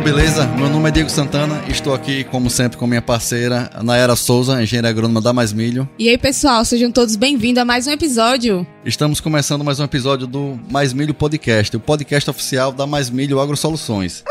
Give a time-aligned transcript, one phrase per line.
[0.00, 0.46] beleza?
[0.46, 4.88] Meu nome é Diego Santana estou aqui, como sempre, com minha parceira Nayara Souza, engenheira
[4.88, 5.88] agrônoma da Mais Milho.
[5.98, 8.66] E aí, pessoal, sejam todos bem-vindos a mais um episódio.
[8.84, 13.40] Estamos começando mais um episódio do Mais Milho Podcast, o podcast oficial da Mais Milho
[13.40, 14.24] Agro Soluções.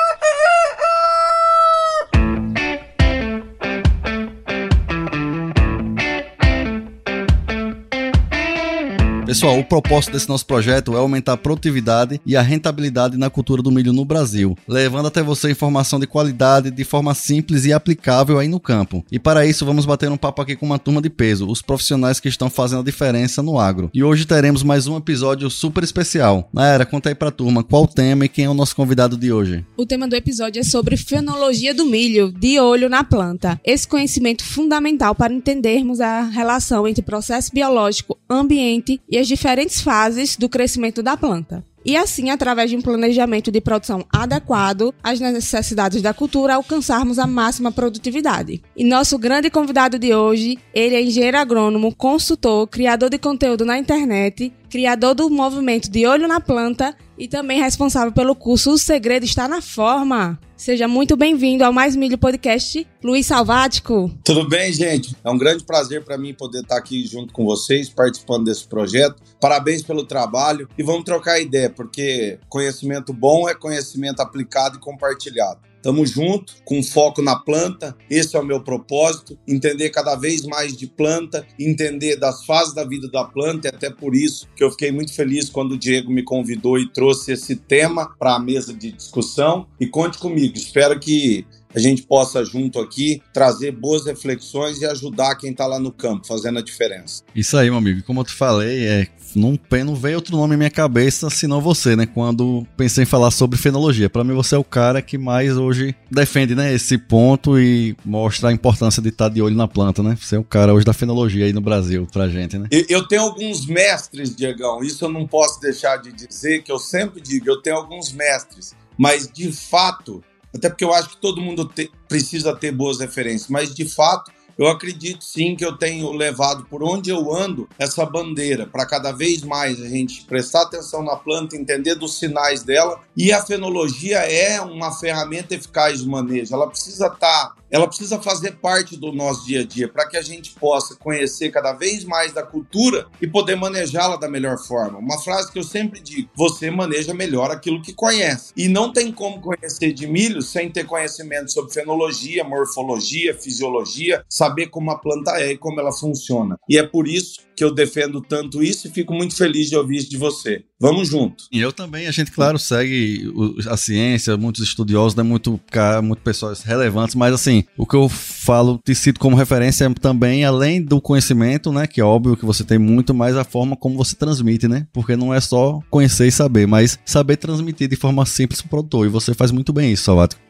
[9.29, 13.61] Pessoal, o propósito desse nosso projeto é aumentar a produtividade e a rentabilidade na cultura
[13.61, 18.39] do milho no Brasil, levando até você informação de qualidade de forma simples e aplicável
[18.39, 19.05] aí no campo.
[19.11, 22.19] E para isso, vamos bater um papo aqui com uma turma de peso, os profissionais
[22.19, 23.91] que estão fazendo a diferença no agro.
[23.93, 26.49] E hoje teremos mais um episódio super especial.
[26.51, 29.31] Naera, conta aí pra turma qual o tema e quem é o nosso convidado de
[29.31, 29.63] hoje.
[29.77, 33.61] O tema do episódio é sobre fenologia do milho, de olho na planta.
[33.63, 40.37] Esse conhecimento fundamental para entendermos a relação entre processo biológico, ambiente e as diferentes fases
[40.37, 41.63] do crescimento da planta.
[41.85, 47.25] E assim, através de um planejamento de produção adequado às necessidades da cultura, alcançarmos a
[47.25, 48.61] máxima produtividade.
[48.75, 53.79] E nosso grande convidado de hoje, ele é engenheiro agrônomo, consultor, criador de conteúdo na
[53.79, 59.25] internet, criador do movimento de Olho na Planta e também responsável pelo curso O Segredo
[59.25, 60.39] Está na Forma.
[60.55, 64.11] Seja muito bem-vindo ao Mais Milho Podcast, Luiz Salvático.
[64.23, 65.15] Tudo bem, gente?
[65.23, 69.21] É um grande prazer para mim poder estar aqui junto com vocês, participando desse projeto.
[69.39, 75.61] Parabéns pelo trabalho e vamos trocar ideia, porque conhecimento bom é conhecimento aplicado e compartilhado.
[75.81, 77.95] Tamo junto, com foco na planta.
[78.09, 82.83] Esse é o meu propósito: entender cada vez mais de planta, entender das fases da
[82.83, 83.67] vida da planta.
[83.67, 86.91] E até por isso que eu fiquei muito feliz quando o Diego me convidou e
[86.91, 89.67] trouxe esse tema para a mesa de discussão.
[89.79, 90.57] E conte comigo.
[90.57, 95.79] Espero que a gente possa junto aqui trazer boas reflexões e ajudar quem está lá
[95.79, 97.23] no campo, fazendo a diferença.
[97.35, 98.03] Isso aí, meu amigo.
[98.03, 101.95] Como eu te falei, é, não, não veio outro nome em minha cabeça senão você,
[101.95, 102.05] né?
[102.05, 104.09] Quando pensei em falar sobre fenologia.
[104.09, 108.49] Para mim, você é o cara que mais hoje defende né, esse ponto e mostra
[108.49, 110.17] a importância de estar de olho na planta, né?
[110.19, 112.67] Você é o cara hoje da fenologia aí no Brasil pra gente, né?
[112.71, 114.81] Eu tenho alguns mestres, Diegão.
[114.83, 118.75] Isso eu não posso deixar de dizer, que eu sempre digo, eu tenho alguns mestres.
[118.97, 120.21] Mas, de fato,
[120.53, 124.31] até porque eu acho que todo mundo te, precisa ter boas referências, mas de fato
[124.59, 129.13] eu acredito sim que eu tenho levado por onde eu ando essa bandeira para cada
[129.13, 132.99] vez mais a gente prestar atenção na planta, entender dos sinais dela.
[133.15, 136.53] E a fenologia é uma ferramenta eficaz de manejo.
[136.53, 140.17] Ela precisa estar tá ela precisa fazer parte do nosso dia a dia para que
[140.17, 144.97] a gente possa conhecer cada vez mais da cultura e poder manejá-la da melhor forma.
[144.97, 148.51] Uma frase que eu sempre digo: você maneja melhor aquilo que conhece.
[148.57, 154.48] E não tem como conhecer de milho sem ter conhecimento sobre fenologia, morfologia, fisiologia, saber
[154.69, 156.57] como a planta é e como ela funciona.
[156.69, 159.97] E é por isso que eu defendo tanto isso e fico muito feliz de ouvir
[159.97, 160.63] isso de você.
[160.79, 161.43] Vamos junto.
[161.51, 163.29] E eu também, a gente, claro, segue
[163.67, 165.59] a ciência, muitos estudiosos, né, muito,
[166.01, 170.45] muito pessoas relevantes, mas assim, o que eu falo, te cito como referência é também,
[170.45, 173.97] além do conhecimento, né, que é óbvio que você tem muito, mais a forma como
[173.97, 178.25] você transmite, né, porque não é só conhecer e saber, mas saber transmitir de forma
[178.25, 180.48] simples o produtor, e você faz muito bem isso, Salvato.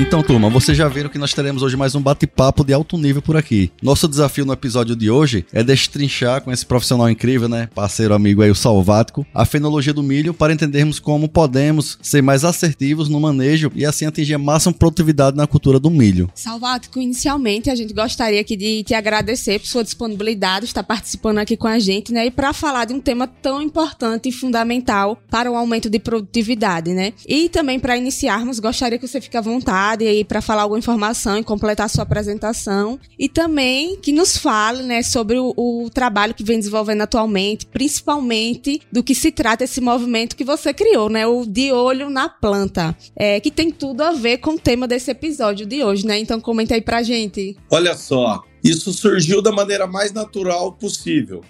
[0.00, 3.20] Então, turma, vocês já viram que nós teremos hoje mais um bate-papo de alto nível
[3.20, 3.70] por aqui.
[3.82, 8.40] Nosso desafio no episódio de hoje é destrinchar com esse profissional incrível, né, parceiro amigo
[8.40, 13.20] aí, o Salvático, a fenologia do milho para entendermos como podemos ser mais assertivos no
[13.20, 16.30] manejo e assim atingir a máxima produtividade na cultura do milho.
[16.34, 21.58] Salvático, inicialmente a gente gostaria aqui de te agradecer por sua disponibilidade, estar participando aqui
[21.58, 25.50] com a gente, né, e para falar de um tema tão importante e fundamental para
[25.52, 27.12] o aumento de produtividade, né?
[27.28, 31.38] E também para iniciarmos, gostaria que você fique à vontade aí para falar alguma informação
[31.38, 32.98] e completar sua apresentação.
[33.18, 38.80] E também que nos fale né, sobre o, o, trabalho que vem desenvolvendo atualmente, principalmente
[38.90, 41.26] do que se trata esse movimento que você criou, né?
[41.26, 42.96] O De Olho na Planta.
[43.16, 46.18] É, que tem tudo a ver com o tema desse episódio de hoje, né?
[46.18, 47.56] Então comenta aí pra gente.
[47.70, 51.42] Olha só, isso surgiu da maneira mais natural possível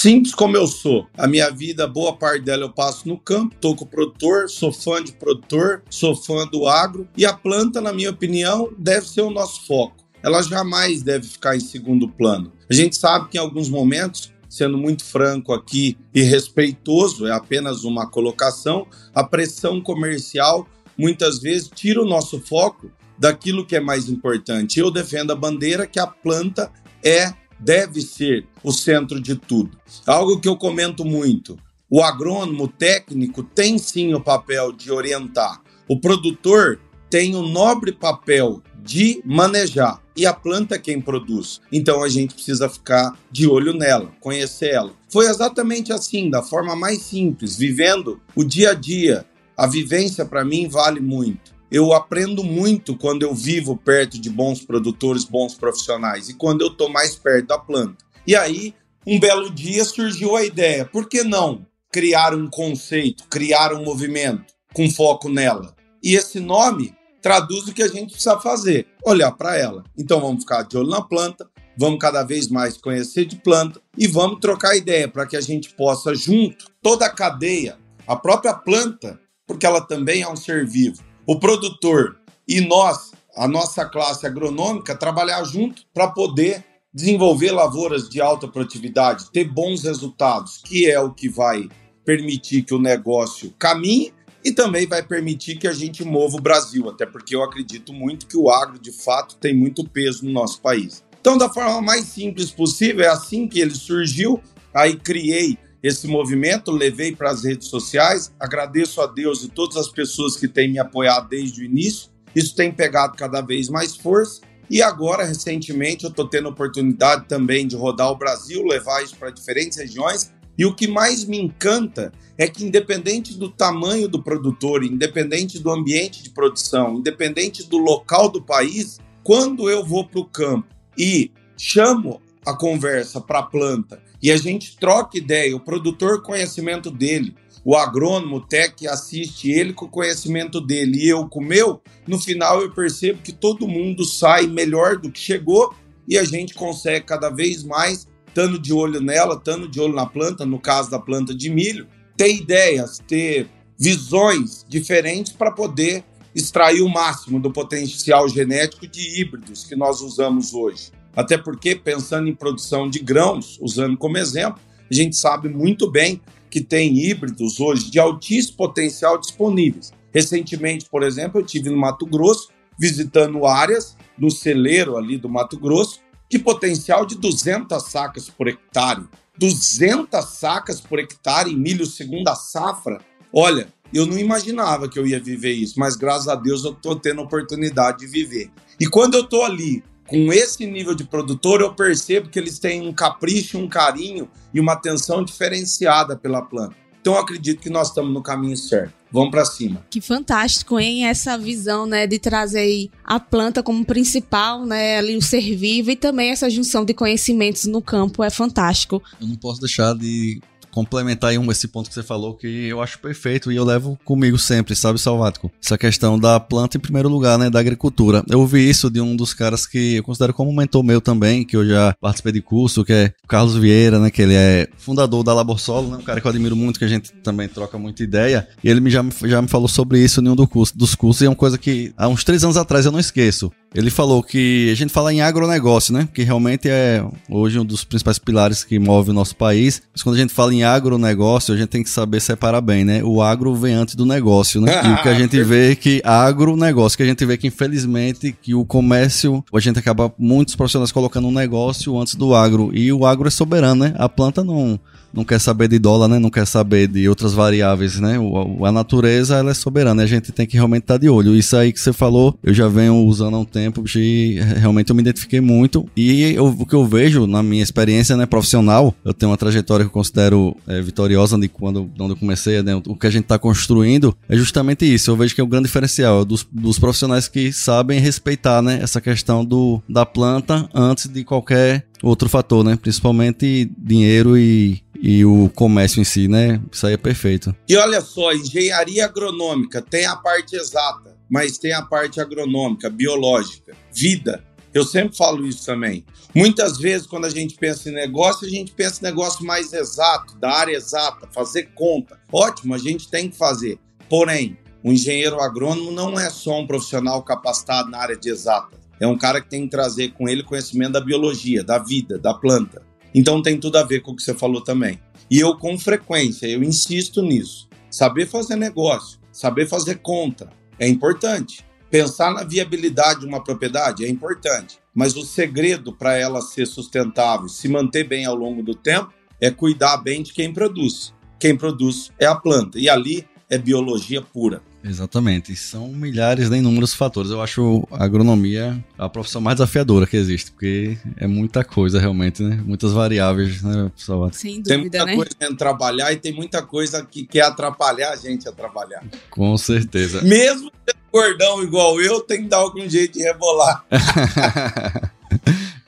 [0.00, 1.06] simples como eu sou.
[1.14, 4.72] A minha vida, boa parte dela eu passo no campo, tô com o produtor, sou
[4.72, 9.20] fã de produtor, sou fã do agro e a planta, na minha opinião, deve ser
[9.20, 9.96] o nosso foco.
[10.22, 12.50] Ela jamais deve ficar em segundo plano.
[12.70, 17.84] A gente sabe que em alguns momentos sendo muito franco aqui e respeitoso, é apenas
[17.84, 20.66] uma colocação, a pressão comercial
[20.98, 24.80] muitas vezes tira o nosso foco daquilo que é mais importante.
[24.80, 26.72] Eu defendo a bandeira que a planta
[27.04, 29.78] é deve ser o centro de tudo.
[30.06, 31.58] Algo que eu comento muito.
[31.88, 35.60] O agrônomo técnico tem sim o papel de orientar.
[35.88, 36.80] O produtor
[37.10, 40.00] tem o nobre papel de manejar.
[40.16, 41.60] E a planta é quem produz.
[41.72, 44.92] Então a gente precisa ficar de olho nela, conhecer ela.
[45.08, 49.26] Foi exatamente assim, da forma mais simples, vivendo o dia a dia.
[49.56, 51.52] A vivência para mim vale muito.
[51.70, 56.68] Eu aprendo muito quando eu vivo perto de bons produtores, bons profissionais e quando eu
[56.68, 58.04] estou mais perto da planta.
[58.26, 58.74] E aí,
[59.06, 64.52] um belo dia surgiu a ideia: por que não criar um conceito, criar um movimento
[64.74, 65.76] com foco nela?
[66.02, 69.84] E esse nome traduz o que a gente precisa fazer, olhar para ela.
[69.96, 74.08] Então vamos ficar de olho na planta, vamos cada vez mais conhecer de planta e
[74.08, 79.20] vamos trocar ideia para que a gente possa junto toda a cadeia, a própria planta,
[79.46, 81.09] porque ela também é um ser vivo.
[81.30, 82.16] O produtor
[82.48, 89.30] e nós, a nossa classe agronômica, trabalhar junto para poder desenvolver lavouras de alta produtividade,
[89.30, 91.68] ter bons resultados, que é o que vai
[92.04, 94.12] permitir que o negócio caminhe
[94.44, 98.26] e também vai permitir que a gente mova o Brasil, até porque eu acredito muito
[98.26, 101.04] que o agro, de fato, tem muito peso no nosso país.
[101.20, 104.42] Então, da forma mais simples possível, é assim que ele surgiu.
[104.74, 108.32] Aí criei esse movimento, levei para as redes sociais.
[108.38, 112.10] Agradeço a Deus e todas as pessoas que têm me apoiado desde o início.
[112.34, 114.42] Isso tem pegado cada vez mais força.
[114.68, 119.30] E agora, recentemente, eu estou tendo oportunidade também de rodar o Brasil, levar isso para
[119.30, 124.84] diferentes regiões e o que mais me encanta é que, independente do tamanho do produtor,
[124.84, 130.26] independente do ambiente de produção, independente do local do país, quando eu vou para o
[130.26, 130.68] campo
[130.98, 136.90] e chamo a conversa para a planta e a gente troca ideia, o produtor conhecimento
[136.90, 137.34] dele,
[137.64, 141.80] o agrônomo, o tech assiste ele com o conhecimento dele e eu com o meu,
[142.06, 145.74] no final eu percebo que todo mundo sai melhor do que chegou
[146.08, 150.06] e a gente consegue cada vez mais estando de olho nela, estando de olho na
[150.06, 151.86] planta, no caso da planta de milho,
[152.16, 159.64] ter ideias, ter visões diferentes para poder extrair o máximo do potencial genético de híbridos
[159.64, 160.92] que nós usamos hoje.
[161.14, 164.60] Até porque, pensando em produção de grãos, usando como exemplo,
[164.90, 166.20] a gente sabe muito bem
[166.50, 169.92] que tem híbridos hoje de altíssimo potencial disponíveis.
[170.12, 172.48] Recentemente, por exemplo, eu tive no Mato Grosso,
[172.78, 179.04] visitando áreas no celeiro ali do Mato Grosso, de potencial de 200 sacas por hectare.
[179.38, 183.00] 200 sacas por hectare em milho segunda safra.
[183.32, 186.96] Olha, eu não imaginava que eu ia viver isso, mas graças a Deus eu estou
[186.96, 188.50] tendo a oportunidade de viver.
[188.78, 192.86] E quando eu estou ali com esse nível de produtor, eu percebo que eles têm
[192.86, 196.74] um capricho, um carinho e uma atenção diferenciada pela planta.
[197.00, 198.92] Então eu acredito que nós estamos no caminho certo.
[199.12, 199.86] Vamos para cima.
[199.88, 201.06] Que fantástico, hein?
[201.06, 205.96] Essa visão, né, de trazer a planta como principal, né, ali o ser vivo e
[205.96, 209.02] também essa junção de conhecimentos no campo é fantástico.
[209.20, 210.40] Eu não posso deixar de
[210.70, 214.38] complementar um, esse ponto que você falou que eu acho perfeito e eu levo comigo
[214.38, 215.50] sempre, sabe, Salvático?
[215.62, 218.24] Essa questão da planta em primeiro lugar, né, da agricultura.
[218.28, 221.56] Eu ouvi isso de um dos caras que eu considero como mentor meu também, que
[221.56, 225.34] eu já participei de curso, que é Carlos Vieira, né, que ele é fundador da
[225.34, 228.02] Labor Solo, né, um cara que eu admiro muito, que a gente também troca muita
[228.02, 231.22] ideia, e ele já, já me falou sobre isso em um do curso, dos cursos,
[231.22, 233.50] e é uma coisa que há uns três anos atrás eu não esqueço.
[233.72, 236.08] Ele falou que a gente fala em agronegócio, né?
[236.12, 239.80] Que realmente é hoje um dos principais pilares que move o nosso país.
[239.92, 243.02] Mas quando a gente fala em agronegócio, a gente tem que saber separar bem, né?
[243.02, 244.80] O agro vem antes do negócio, né?
[244.84, 248.34] E o que a gente vê é que agronegócio, que a gente vê que infelizmente
[248.40, 252.70] que o comércio, a gente acaba muitos profissionais colocando um negócio antes do agro.
[252.72, 253.94] E o agro é soberano, né?
[253.98, 254.78] A planta não
[255.12, 256.18] não quer saber de dólar, né?
[256.18, 258.18] Não quer saber de outras variáveis, né?
[258.18, 261.34] O, a natureza, ela é soberana, a gente tem que realmente estar tá de olho.
[261.34, 264.96] Isso aí que você falou, eu já venho usando há um tempo e realmente eu
[264.96, 265.86] me identifiquei muito.
[265.96, 269.84] E eu, o que eu vejo na minha experiência né, profissional, eu tenho uma trajetória
[269.84, 272.74] que eu considero é, vitoriosa de quando, de onde eu comecei, né?
[272.86, 275.10] O que a gente está construindo é justamente isso.
[275.10, 278.62] Eu vejo que é o um grande diferencial é dos, dos profissionais que sabem respeitar,
[278.62, 278.78] né?
[278.82, 282.76] Essa questão do, da planta antes de qualquer outro fator, né?
[282.76, 286.60] Principalmente dinheiro e, e o comércio em si, né?
[286.70, 287.54] Isso aí é perfeito.
[287.68, 293.74] E olha só, engenharia agronômica tem a parte exata, mas tem a parte agronômica, biológica,
[293.92, 294.44] vida.
[294.72, 296.04] Eu sempre falo isso também.
[296.34, 300.38] Muitas vezes, quando a gente pensa em negócio, a gente pensa em negócio mais exato,
[300.38, 302.20] da área exata, fazer conta.
[302.32, 303.78] Ótimo, a gente tem que fazer.
[304.08, 309.06] Porém, o engenheiro agrônomo não é só um profissional capacitado na área de exata é
[309.06, 312.82] um cara que tem que trazer com ele conhecimento da biologia, da vida, da planta.
[313.14, 315.00] Então tem tudo a ver com o que você falou também.
[315.30, 317.68] E eu, com frequência, eu insisto nisso.
[317.90, 321.64] Saber fazer negócio, saber fazer conta é importante.
[321.90, 324.78] Pensar na viabilidade de uma propriedade é importante.
[324.94, 329.50] Mas o segredo para ela ser sustentável, se manter bem ao longo do tempo, é
[329.50, 331.12] cuidar bem de quem produz.
[331.38, 332.78] Quem produz é a planta.
[332.78, 334.62] E ali é biologia pura.
[334.84, 335.54] Exatamente.
[335.56, 337.30] São milhares, nem inúmeros fatores.
[337.30, 342.42] Eu acho a agronomia a profissão mais desafiadora que existe, porque é muita coisa realmente,
[342.42, 342.60] né?
[342.64, 344.32] Muitas variáveis, né, pessoal?
[344.32, 345.16] Sem dúvida, Tem muita né?
[345.16, 349.02] coisa em trabalhar e tem muita coisa que quer atrapalhar a gente a trabalhar.
[349.30, 350.22] Com certeza.
[350.22, 353.84] Mesmo sendo gordão igual eu, tem que dar algum jeito de rebolar.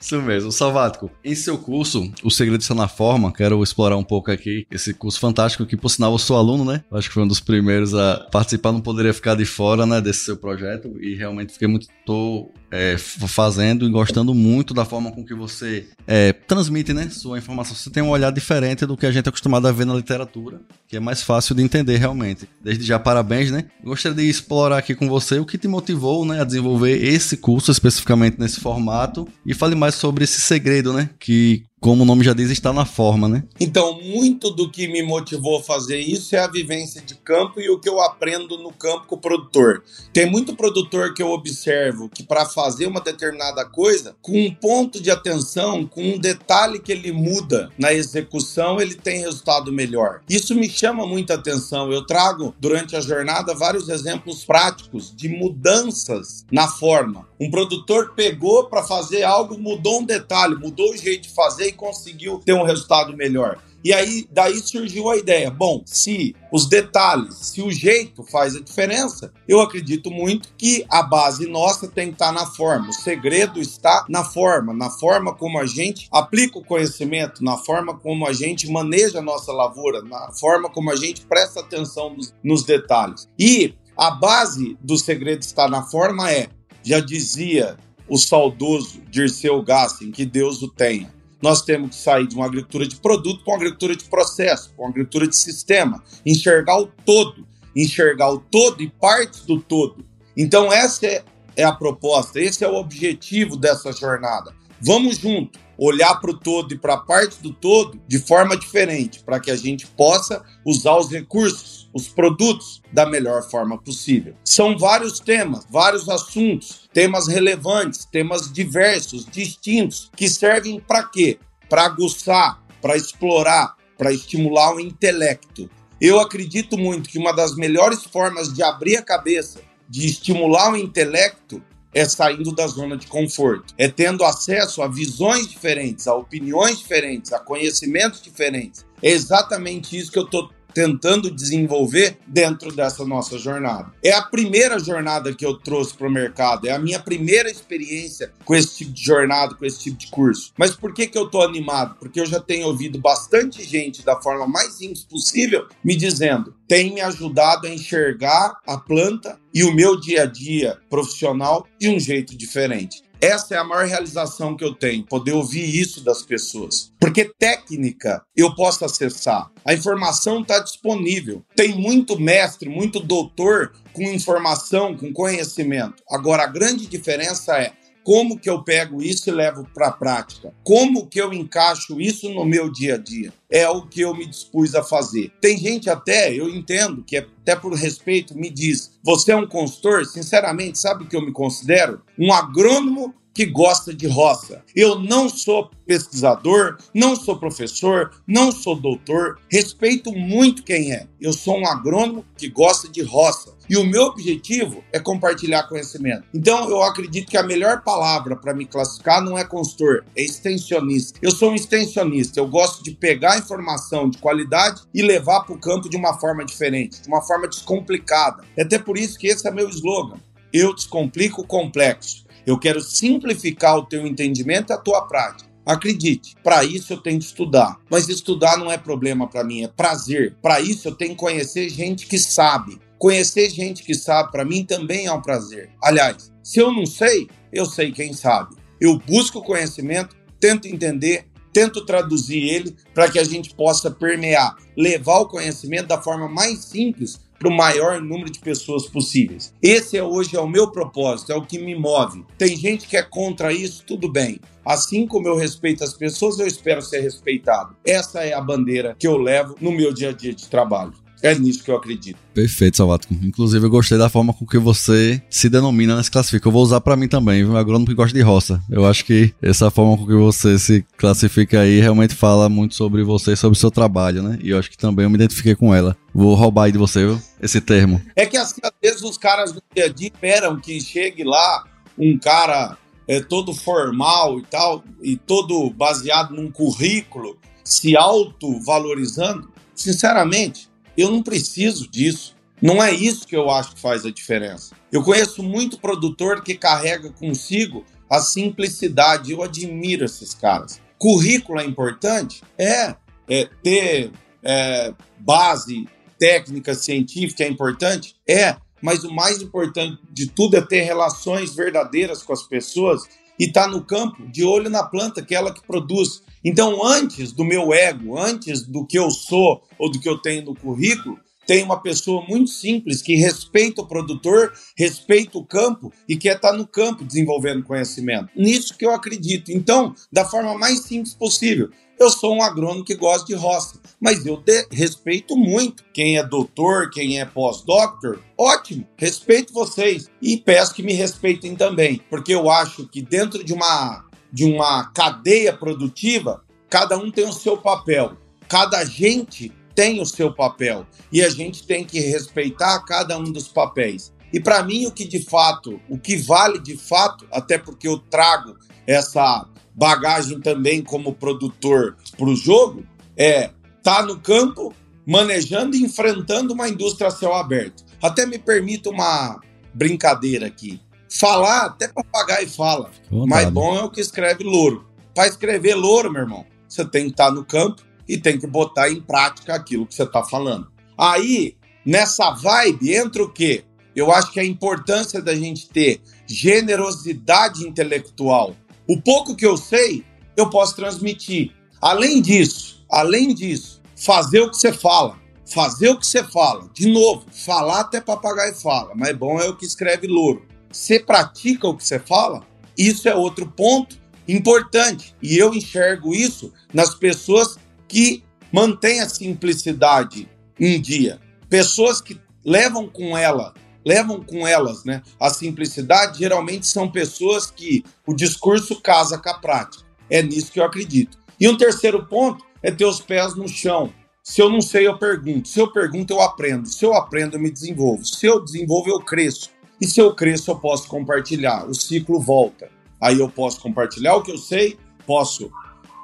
[0.03, 0.51] Isso mesmo.
[0.51, 4.93] Salvático, em seu curso, O Segredo está na Forma, quero explorar um pouco aqui esse
[4.93, 6.83] curso fantástico que, por sinal, eu sou aluno, né?
[6.91, 10.25] Acho que foi um dos primeiros a participar, não poderia ficar de fora, né, desse
[10.25, 11.87] seu projeto e realmente fiquei muito...
[12.05, 17.37] tô é, fazendo e gostando muito da forma com que você é, transmite, né, sua
[17.37, 17.75] informação.
[17.75, 20.59] Você tem um olhar diferente do que a gente é acostumado a ver na literatura,
[20.87, 22.49] que é mais fácil de entender realmente.
[22.63, 23.65] Desde já, parabéns, né?
[23.83, 27.69] Gostaria de explorar aqui com você o que te motivou, né, a desenvolver esse curso
[27.69, 31.11] especificamente nesse formato e fale mais sobre esse segredo, né?
[31.19, 33.43] Que, como o nome já diz, está na forma, né?
[33.59, 37.69] Então, muito do que me motivou a fazer isso é a vivência de campo e
[37.69, 39.83] o que eu aprendo no campo com o produtor.
[40.13, 45.01] Tem muito produtor que eu observo que, para fazer uma determinada coisa, com um ponto
[45.01, 50.21] de atenção, com um detalhe que ele muda na execução, ele tem resultado melhor.
[50.29, 51.91] Isso me chama muita atenção.
[51.91, 57.27] Eu trago durante a jornada vários exemplos práticos de mudanças na forma.
[57.43, 61.73] Um produtor pegou para fazer algo, mudou um detalhe, mudou o jeito de fazer e
[61.73, 63.59] conseguiu ter um resultado melhor.
[63.83, 68.61] E aí, daí surgiu a ideia: bom, se os detalhes, se o jeito faz a
[68.61, 72.91] diferença, eu acredito muito que a base nossa tem que estar na forma.
[72.91, 77.93] O segredo está na forma, na forma como a gente aplica o conhecimento, na forma
[77.99, 82.33] como a gente maneja a nossa lavoura, na forma como a gente presta atenção nos,
[82.41, 83.27] nos detalhes.
[83.37, 86.47] E a base do segredo está na forma é,
[86.83, 91.13] já dizia o saudoso Dirceu Gassin, que Deus o tenha
[91.43, 94.85] nós temos que sair de uma agricultura de produto para uma agricultura de processo, para
[94.85, 100.05] uma agricultura de sistema, enxergar o todo, enxergar o todo e partes do todo.
[100.37, 101.21] Então, essa é,
[101.57, 104.55] é a proposta, esse é o objetivo dessa jornada.
[104.85, 109.23] Vamos junto, olhar para o todo e para a parte do todo de forma diferente,
[109.23, 114.35] para que a gente possa usar os recursos, os produtos da melhor forma possível.
[114.43, 121.39] São vários temas, vários assuntos, temas relevantes, temas diversos, distintos, que servem para quê?
[121.69, 125.69] Para aguçar, para explorar, para estimular o intelecto.
[126.01, 130.75] Eu acredito muito que uma das melhores formas de abrir a cabeça, de estimular o
[130.75, 131.63] intelecto,
[131.93, 137.31] é saindo da zona de conforto, é tendo acesso a visões diferentes, a opiniões diferentes,
[137.31, 138.85] a conhecimentos diferentes.
[139.01, 143.91] É exatamente isso que eu estou tentando desenvolver dentro dessa nossa jornada.
[144.03, 148.31] É a primeira jornada que eu trouxe para o mercado, é a minha primeira experiência
[148.43, 150.53] com esse tipo de jornada, com esse tipo de curso.
[150.57, 151.95] Mas por que, que eu estou animado?
[151.99, 156.93] Porque eu já tenho ouvido bastante gente da forma mais simples possível me dizendo: tem
[156.93, 161.99] me ajudado a enxergar a planta e o meu dia a dia profissional de um
[161.99, 163.02] jeito diferente.
[163.23, 166.91] Essa é a maior realização que eu tenho, poder ouvir isso das pessoas.
[166.99, 171.41] Porque técnica eu posso acessar, a informação está disponível.
[171.55, 176.03] Tem muito mestre, muito doutor com informação, com conhecimento.
[176.11, 177.71] Agora, a grande diferença é
[178.03, 180.53] como que eu pego isso e levo para a prática?
[180.63, 183.33] Como que eu encaixo isso no meu dia a dia?
[183.49, 185.31] É o que eu me dispus a fazer.
[185.39, 190.05] Tem gente até, eu entendo, que até por respeito me diz: você é um consultor?
[190.05, 192.01] Sinceramente, sabe o que eu me considero?
[192.17, 194.63] Um agrônomo que gosta de roça.
[194.75, 201.07] Eu não sou pesquisador, não sou professor, não sou doutor, respeito muito quem é.
[201.19, 203.53] Eu sou um agrônomo que gosta de roça.
[203.69, 206.25] E o meu objetivo é compartilhar conhecimento.
[206.33, 211.17] Então, eu acredito que a melhor palavra para me classificar não é consultor, é extensionista.
[211.21, 215.59] Eu sou um extensionista, eu gosto de pegar informação de qualidade e levar para o
[215.59, 218.43] campo de uma forma diferente, de uma forma descomplicada.
[218.57, 220.17] É até por isso que esse é meu slogan.
[220.51, 222.22] Eu descomplico o complexo.
[222.45, 225.51] Eu quero simplificar o teu entendimento e a tua prática.
[225.65, 227.79] Acredite, para isso eu tenho que estudar.
[227.89, 230.35] Mas estudar não é problema para mim, é prazer.
[230.41, 232.79] Para isso eu tenho que conhecer gente que sabe.
[232.97, 235.69] Conhecer gente que sabe, para mim também é um prazer.
[235.81, 238.55] Aliás, se eu não sei, eu sei quem sabe.
[238.79, 245.19] Eu busco conhecimento, tento entender, tento traduzir ele para que a gente possa permear, levar
[245.19, 249.53] o conhecimento da forma mais simples para o maior número de pessoas possíveis.
[249.61, 252.23] Esse é hoje é o meu propósito, é o que me move.
[252.37, 254.39] Tem gente que é contra isso, tudo bem.
[254.65, 257.75] Assim como eu respeito as pessoas, eu espero ser respeitado.
[257.85, 260.93] Essa é a bandeira que eu levo no meu dia a dia de trabalho.
[261.23, 262.17] É nisso que eu acredito.
[262.33, 263.07] Perfeito, Salvato.
[263.09, 266.49] Inclusive, eu gostei da forma com que você se denomina, né, se classifica.
[266.49, 267.55] Eu vou usar para mim também, viu?
[267.55, 268.61] Agrônomo que gosta de roça.
[268.69, 273.03] Eu acho que essa forma com que você se classifica aí realmente fala muito sobre
[273.03, 274.37] você e sobre o seu trabalho, né?
[274.43, 275.95] E eu acho que também eu me identifiquei com ela.
[276.13, 277.21] Vou roubar aí de você, viu?
[277.41, 278.01] Esse termo.
[278.17, 281.63] É que às vezes os caras do dia a dia esperam que chegue lá
[281.97, 282.77] um cara
[283.07, 289.49] é, todo formal e tal, e todo baseado num currículo, se auto-valorizando.
[289.73, 292.35] Sinceramente, eu não preciso disso.
[292.61, 294.73] Não é isso que eu acho que faz a diferença.
[294.91, 299.31] Eu conheço muito produtor que carrega consigo a simplicidade.
[299.31, 300.79] Eu admiro esses caras.
[300.97, 302.41] Currículo é importante?
[302.57, 302.95] É.
[303.27, 308.15] é ter é, base técnica científica é importante?
[308.27, 308.55] É.
[308.81, 313.03] Mas o mais importante de tudo é ter relações verdadeiras com as pessoas
[313.43, 316.23] e estar tá no campo, de olho na planta, que é ela que produz.
[316.45, 320.45] Então, antes do meu ego, antes do que eu sou ou do que eu tenho
[320.45, 326.15] no currículo, tem uma pessoa muito simples que respeita o produtor, respeita o campo e
[326.15, 328.29] quer estar no campo desenvolvendo conhecimento.
[328.33, 329.51] Nisso que eu acredito.
[329.51, 331.69] Então, da forma mais simples possível.
[331.99, 336.89] Eu sou um agrônomo que gosta de roça, mas eu respeito muito quem é doutor,
[336.89, 338.19] quem é pós-doctor.
[338.37, 343.53] Ótimo, respeito vocês e peço que me respeitem também, porque eu acho que dentro de
[343.53, 348.17] uma de uma cadeia produtiva, cada um tem o seu papel.
[348.49, 353.47] Cada agente tem o seu papel e a gente tem que respeitar cada um dos
[353.47, 354.11] papéis.
[354.33, 357.99] E para mim o que de fato, o que vale de fato, até porque eu
[357.99, 358.57] trago
[358.87, 362.85] essa bagagem também como produtor para o jogo,
[363.17, 364.73] é estar tá no campo
[365.05, 367.83] manejando e enfrentando uma indústria a céu aberto.
[368.01, 369.39] Até me permita uma
[369.73, 370.79] brincadeira aqui.
[371.09, 372.89] Falar, até papagaio fala.
[373.11, 374.85] Mas bom é o que escreve louro.
[375.13, 378.47] Para escrever louro, meu irmão, você tem que estar tá no campo e tem que
[378.47, 380.67] botar em prática aquilo que você está falando.
[380.97, 383.63] Aí, nessa vibe, entra o quê?
[383.95, 388.55] Eu acho que a importância da gente ter generosidade intelectual.
[388.87, 390.03] O pouco que eu sei,
[390.35, 391.51] eu posso transmitir.
[391.81, 395.17] Além disso, além disso, fazer o que você fala.
[395.45, 396.69] Fazer o que você fala.
[396.73, 400.45] De novo, falar até papagaio fala, mas bom é o que escreve louro.
[400.71, 402.41] Você pratica o que você fala?
[402.77, 405.15] Isso é outro ponto importante.
[405.21, 410.27] E eu enxergo isso nas pessoas que mantém a simplicidade
[410.59, 411.19] em dia.
[411.49, 413.53] Pessoas que levam com ela,
[413.85, 419.33] levam com elas, né, a simplicidade, geralmente são pessoas que o discurso casa com a
[419.33, 419.83] prática.
[420.09, 421.17] É nisso que eu acredito.
[421.39, 423.91] E um terceiro ponto é ter os pés no chão.
[424.23, 425.47] Se eu não sei, eu pergunto.
[425.47, 426.67] Se eu pergunto, eu aprendo.
[426.67, 428.05] Se eu aprendo, eu me desenvolvo.
[428.05, 429.49] Se eu desenvolvo, eu cresço.
[429.81, 431.67] E se eu cresço, eu posso compartilhar.
[431.67, 432.69] O ciclo volta.
[433.01, 435.51] Aí eu posso compartilhar o que eu sei, posso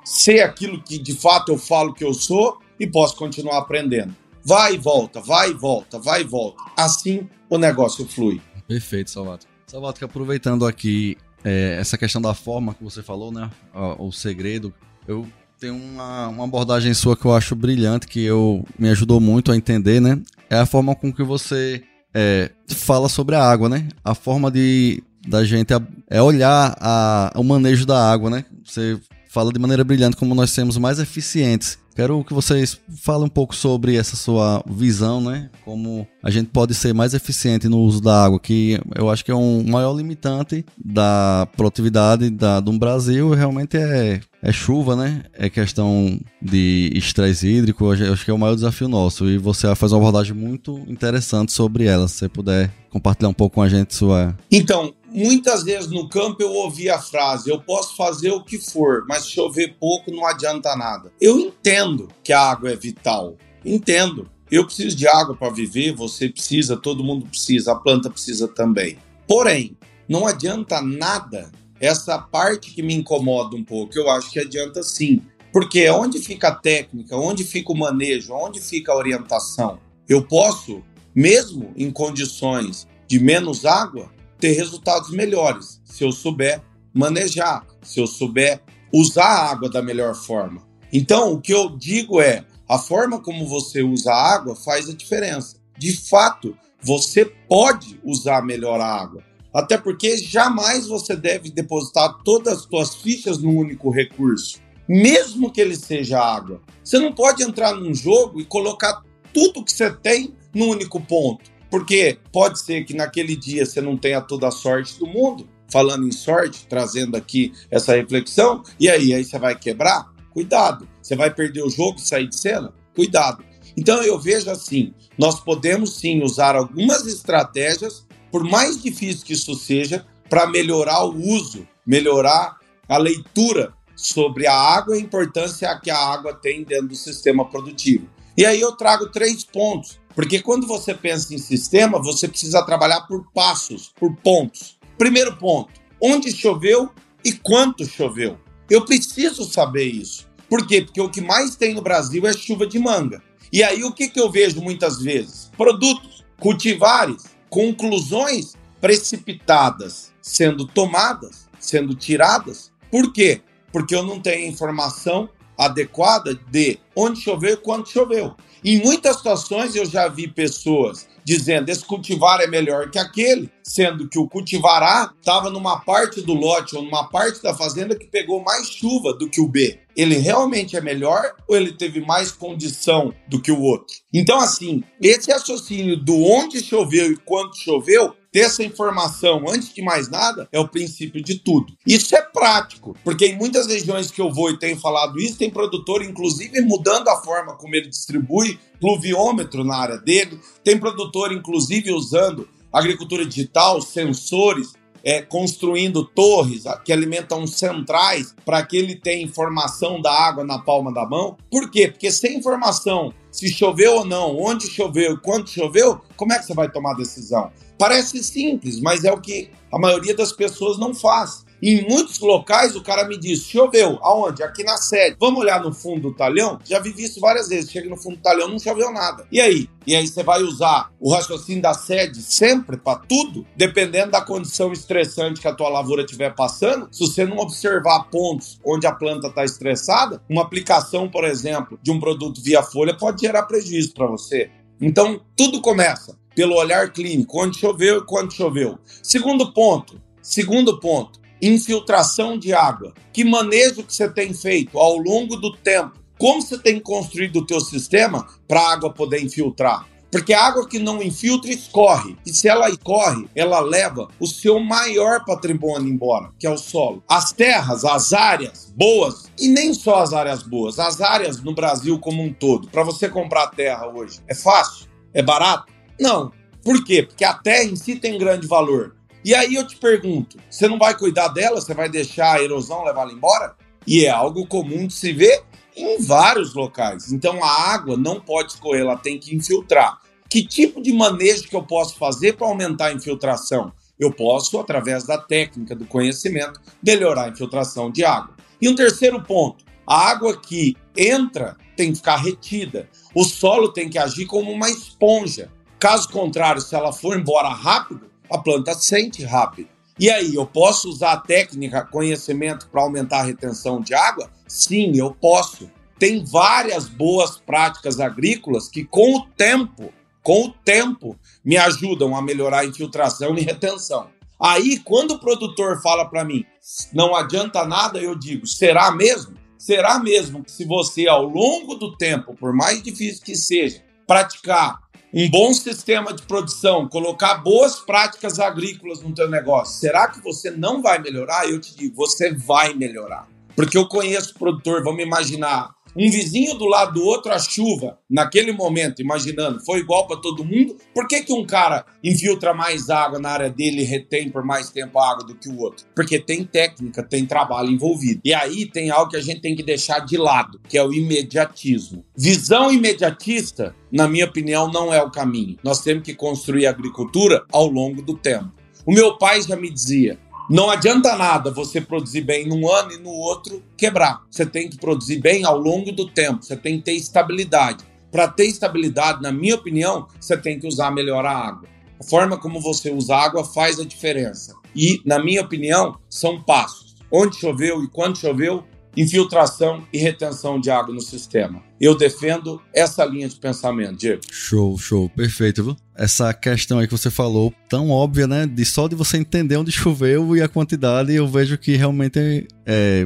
[0.04, 4.14] ser aquilo que de fato eu falo que eu sou e posso continuar aprendendo.
[4.50, 6.64] Vai e volta, vai e volta, vai e volta.
[6.76, 8.42] Assim o negócio flui.
[8.68, 9.46] Perfeito, Salvato.
[9.68, 13.48] Salvato, aproveitando aqui é, essa questão da forma que você falou, né?
[13.72, 14.74] O, o segredo,
[15.08, 15.28] eu
[15.60, 19.56] tenho uma, uma, abordagem sua que eu acho brilhante, que eu, me ajudou muito a
[19.56, 20.20] entender, né?
[20.50, 23.88] É a forma com que você é, fala sobre a água, né?
[24.04, 28.44] A forma de da gente é, é olhar a, o manejo da água, né?
[28.66, 31.78] Você fala de maneira brilhante como nós sermos mais eficientes.
[31.96, 35.50] Quero que vocês falem um pouco sobre essa sua visão, né?
[35.66, 39.32] Como a gente pode ser mais eficiente no uso da água, que eu acho que
[39.32, 45.24] é um maior limitante da produtividade da, do Brasil, realmente é, é chuva, né?
[45.34, 49.30] É questão de estresse hídrico, eu acho que é o maior desafio nosso.
[49.30, 53.56] E você faz uma abordagem muito interessante sobre ela, se você puder compartilhar um pouco
[53.56, 54.36] com a gente sua.
[54.52, 59.06] Então, muitas vezes no campo eu ouvi a frase: eu posso fazer o que for,
[59.08, 61.12] mas chover pouco não adianta nada.
[61.20, 61.79] Eu entendo
[62.24, 64.30] que a água é vital, entendo.
[64.52, 68.98] Eu preciso de água para viver, você precisa, todo mundo precisa, a planta precisa também.
[69.28, 73.98] Porém, não adianta nada essa parte que me incomoda um pouco.
[73.98, 75.22] Eu acho que adianta sim.
[75.52, 79.80] Porque onde fica a técnica, onde fica o manejo, onde fica a orientação?
[80.08, 86.62] Eu posso, mesmo em condições de menos água, ter resultados melhores se eu souber
[86.94, 88.62] manejar, se eu souber
[88.94, 90.69] usar a água da melhor forma.
[90.92, 94.94] Então, o que eu digo é: a forma como você usa a água faz a
[94.94, 95.58] diferença.
[95.78, 99.24] De fato, você pode usar melhor a água.
[99.54, 105.60] Até porque jamais você deve depositar todas as suas fichas num único recurso, mesmo que
[105.60, 106.62] ele seja água.
[106.84, 109.02] Você não pode entrar num jogo e colocar
[109.34, 111.50] tudo que você tem num único ponto.
[111.70, 116.08] Porque pode ser que naquele dia você não tenha toda a sorte do mundo, falando
[116.08, 120.12] em sorte, trazendo aqui essa reflexão, e aí, aí você vai quebrar?
[120.40, 120.88] Cuidado.
[121.02, 122.74] Você vai perder o jogo e sair de cena?
[122.96, 123.44] Cuidado.
[123.76, 129.54] Então eu vejo assim, nós podemos sim usar algumas estratégias, por mais difícil que isso
[129.56, 135.92] seja, para melhorar o uso, melhorar a leitura sobre a água e a importância que
[135.92, 138.08] a água tem dentro do sistema produtivo.
[138.38, 143.02] E aí eu trago três pontos, porque quando você pensa em sistema, você precisa trabalhar
[143.02, 144.80] por passos, por pontos.
[144.98, 146.90] Primeiro ponto, onde choveu
[147.26, 148.38] e quanto choveu.
[148.70, 150.29] Eu preciso saber isso.
[150.50, 150.82] Por quê?
[150.82, 153.22] Porque o que mais tem no Brasil é chuva de manga.
[153.52, 155.52] E aí o que, que eu vejo muitas vezes?
[155.58, 162.72] Produtos, cultivares, conclusões precipitadas sendo tomadas, sendo tiradas.
[162.92, 163.42] Por quê?
[163.72, 168.36] Porque eu não tenho informação adequada de onde choveu e quanto choveu.
[168.64, 174.10] Em muitas situações eu já vi pessoas dizendo esse cultivar é melhor que aquele, sendo
[174.10, 178.08] que o cultivar A estava numa parte do lote ou numa parte da fazenda que
[178.08, 179.80] pegou mais chuva do que o B.
[179.96, 183.96] Ele realmente é melhor ou ele teve mais condição do que o outro?
[184.12, 189.82] Então, assim, esse raciocínio do onde choveu e quanto choveu ter essa informação antes de
[189.82, 191.74] mais nada é o princípio de tudo.
[191.86, 195.50] Isso é prático, porque em muitas regiões que eu vou e tenho falado isso, tem
[195.50, 201.92] produtor, inclusive, mudando a forma como ele distribui pluviômetro na área dele, tem produtor, inclusive,
[201.92, 210.02] usando agricultura digital, sensores, é, construindo torres que alimentam centrais para que ele tenha informação
[210.02, 211.38] da água na palma da mão.
[211.50, 211.88] Por quê?
[211.88, 216.46] Porque sem informação, se choveu ou não, onde choveu e quanto choveu, como é que
[216.46, 217.52] você vai tomar decisão?
[217.78, 221.46] Parece simples, mas é o que a maioria das pessoas não faz.
[221.62, 224.00] Em muitos locais o cara me diz: choveu.
[224.02, 224.44] Aonde?
[224.44, 225.18] Aqui na sede.
[225.20, 226.60] Vamos olhar no fundo do talhão?
[226.64, 227.72] Já vivi isso várias vezes.
[227.72, 229.28] Chega no fundo do talhão, não choveu nada.
[229.32, 229.70] E aí?
[229.86, 233.46] E aí você vai usar o raciocínio da sede sempre para tudo?
[233.56, 238.60] Dependendo da condição estressante que a tua lavoura estiver passando, se você não observar pontos
[238.64, 243.22] onde a planta está estressada, uma aplicação, por exemplo, de um produto via folha pode
[243.22, 244.52] gerar prejuízo para você.
[244.80, 248.80] Então, tudo começa pelo olhar clínico, onde choveu e quando choveu.
[249.04, 252.94] Segundo ponto, segundo ponto, infiltração de água.
[253.14, 255.94] Que manejo que você tem feito ao longo do tempo?
[256.18, 259.88] Como você tem construído o teu sistema para a água poder infiltrar?
[260.12, 262.18] Porque a água que não infiltra escorre.
[262.26, 267.04] E se ela escorre, ela leva o seu maior patrimônio embora, que é o solo.
[267.08, 272.00] As terras, as áreas boas, e nem só as áreas boas, as áreas no Brasil
[272.00, 272.68] como um todo.
[272.70, 274.88] Para você comprar terra hoje, é fácil?
[275.14, 275.72] É barato?
[276.00, 276.32] Não.
[276.64, 277.04] Por quê?
[277.04, 278.96] Porque a terra em si tem grande valor.
[279.24, 281.60] E aí eu te pergunto: você não vai cuidar dela?
[281.60, 283.56] Você vai deixar a erosão levar ela embora?
[283.86, 285.44] E é algo comum de se ver
[285.76, 287.12] em vários locais.
[287.12, 290.00] Então a água não pode escorrer, ela tem que infiltrar.
[290.30, 293.72] Que tipo de manejo que eu posso fazer para aumentar a infiltração?
[294.00, 298.36] Eu posso, através da técnica do conhecimento, melhorar a infiltração de água.
[298.62, 302.90] E um terceiro ponto: a água que entra tem que ficar retida.
[303.16, 305.52] O solo tem que agir como uma esponja.
[305.80, 309.70] Caso contrário, se ela for embora rápido, a planta sente rápido.
[310.00, 314.30] E aí, eu posso usar a técnica, conhecimento para aumentar a retenção de água?
[314.48, 315.70] Sim, eu posso.
[315.98, 319.92] Tem várias boas práticas agrícolas que, com o tempo,
[320.24, 324.08] com o tempo, me ajudam a melhorar a infiltração e retenção.
[324.42, 326.46] Aí, quando o produtor fala para mim,
[326.94, 329.36] não adianta nada, eu digo, será mesmo?
[329.58, 334.80] Será mesmo que se você, ao longo do tempo, por mais difícil que seja, praticar
[335.14, 340.52] um bom sistema de produção, colocar boas práticas agrícolas no teu negócio, será que você
[340.52, 341.50] não vai melhorar?
[341.50, 343.28] Eu te digo, você vai melhorar.
[343.56, 348.52] Porque eu conheço produtor, vamos imaginar, um vizinho do lado do outro, a chuva, naquele
[348.52, 350.78] momento, imaginando, foi igual para todo mundo.
[350.94, 354.70] Por que, que um cara infiltra mais água na área dele e retém por mais
[354.70, 355.86] tempo a água do que o outro?
[355.96, 358.22] Porque tem técnica, tem trabalho envolvido.
[358.24, 360.94] E aí tem algo que a gente tem que deixar de lado, que é o
[360.94, 362.04] imediatismo.
[362.16, 365.58] Visão imediatista, na minha opinião, não é o caminho.
[365.64, 368.52] Nós temos que construir a agricultura ao longo do tempo.
[368.86, 370.18] O meu pai já me dizia:
[370.50, 374.24] não adianta nada você produzir bem num ano e no outro quebrar.
[374.32, 377.86] Você tem que produzir bem ao longo do tempo, você tem que ter estabilidade.
[378.12, 381.70] Para ter estabilidade, na minha opinião, você tem que usar melhor a água.
[382.00, 384.56] A forma como você usa a água faz a diferença.
[384.76, 386.96] E, na minha opinião, são passos.
[387.12, 388.64] Onde choveu e quando choveu,
[388.98, 391.62] infiltração e retenção de água no sistema.
[391.80, 394.22] Eu defendo essa linha de pensamento, Diego.
[394.32, 395.78] Show, show, perfeito, viu?
[396.00, 398.48] Essa questão aí que você falou, tão óbvia, né?
[398.48, 403.06] De só de você entender onde choveu e a quantidade, eu vejo que realmente é,